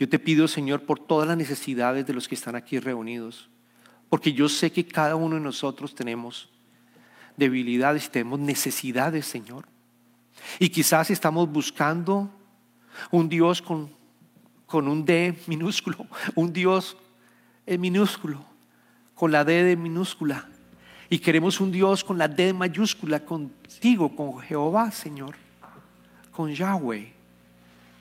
Yo 0.00 0.08
te 0.08 0.18
pido, 0.18 0.48
Señor, 0.48 0.82
por 0.82 0.98
todas 0.98 1.28
las 1.28 1.36
necesidades 1.36 2.04
de 2.04 2.12
los 2.12 2.26
que 2.26 2.34
están 2.34 2.56
aquí 2.56 2.80
reunidos, 2.80 3.50
porque 4.08 4.32
yo 4.32 4.48
sé 4.48 4.72
que 4.72 4.84
cada 4.84 5.14
uno 5.14 5.36
de 5.36 5.42
nosotros 5.42 5.94
tenemos 5.94 6.50
debilidades 7.36 8.10
tenemos 8.10 8.40
necesidades, 8.40 9.26
Señor. 9.26 9.68
Y 10.58 10.70
quizás 10.70 11.08
estamos 11.08 11.48
buscando 11.48 12.41
un 13.10 13.28
Dios 13.28 13.62
con, 13.62 13.90
con 14.66 14.88
un 14.88 15.04
D 15.04 15.38
minúsculo, 15.46 16.06
un 16.34 16.52
Dios 16.52 16.96
en 17.66 17.80
minúsculo, 17.80 18.44
con 19.14 19.32
la 19.32 19.44
D 19.44 19.64
de 19.64 19.76
minúscula. 19.76 20.48
Y 21.08 21.18
queremos 21.18 21.60
un 21.60 21.70
Dios 21.70 22.02
con 22.02 22.16
la 22.16 22.26
D 22.26 22.52
mayúscula 22.54 23.20
contigo, 23.24 24.16
con 24.16 24.40
Jehová, 24.40 24.90
Señor, 24.90 25.36
con 26.30 26.52
Yahweh. 26.52 27.12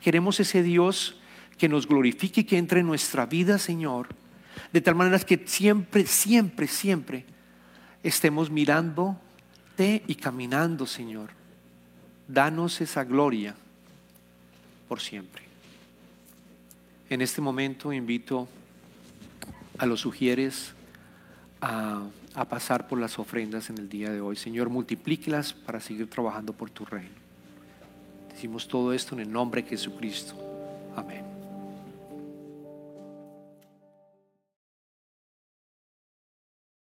Queremos 0.02 0.40
ese 0.40 0.64
Dios 0.64 1.20
que 1.58 1.68
nos 1.68 1.88
glorifique 1.88 2.42
y 2.42 2.44
que 2.46 2.58
entre 2.58 2.80
en 2.80 2.88
nuestra 2.88 3.26
vida, 3.26 3.58
Señor, 3.58 4.08
de 4.72 4.82
tal 4.82 4.96
manera 4.96 5.20
que 5.20 5.44
siempre, 5.46 6.06
siempre, 6.06 6.68
siempre 6.68 7.26
estemos 8.02 8.50
mirándote 8.50 10.04
y 10.08 10.16
caminando, 10.16 10.88
Señor. 10.88 11.32
Danos 12.28 12.80
esa 12.80 13.04
gloria 13.04 13.56
por 14.92 15.00
siempre. 15.00 15.42
En 17.10 17.22
este 17.22 17.40
momento 17.40 17.94
invito 17.94 18.50
a 19.78 19.86
los 19.86 20.02
sugieres 20.02 20.74
a 21.62 22.04
a 22.34 22.46
pasar 22.46 22.88
por 22.88 23.00
las 23.00 23.20
ofrendas 23.20 23.70
en 23.70 23.78
el 23.78 23.90
día 23.90 24.10
de 24.10 24.22
hoy. 24.22 24.36
Señor, 24.36 24.70
multiplíquelas 24.70 25.54
para 25.54 25.80
seguir 25.80 26.10
trabajando 26.10 26.54
por 26.54 26.70
tu 26.70 26.86
reino. 26.86 27.10
Decimos 28.32 28.68
todo 28.68 28.94
esto 28.94 29.16
en 29.16 29.22
el 29.22 29.32
nombre 29.32 29.62
de 29.62 29.70
Jesucristo. 29.70 30.36
Amén. 30.96 31.31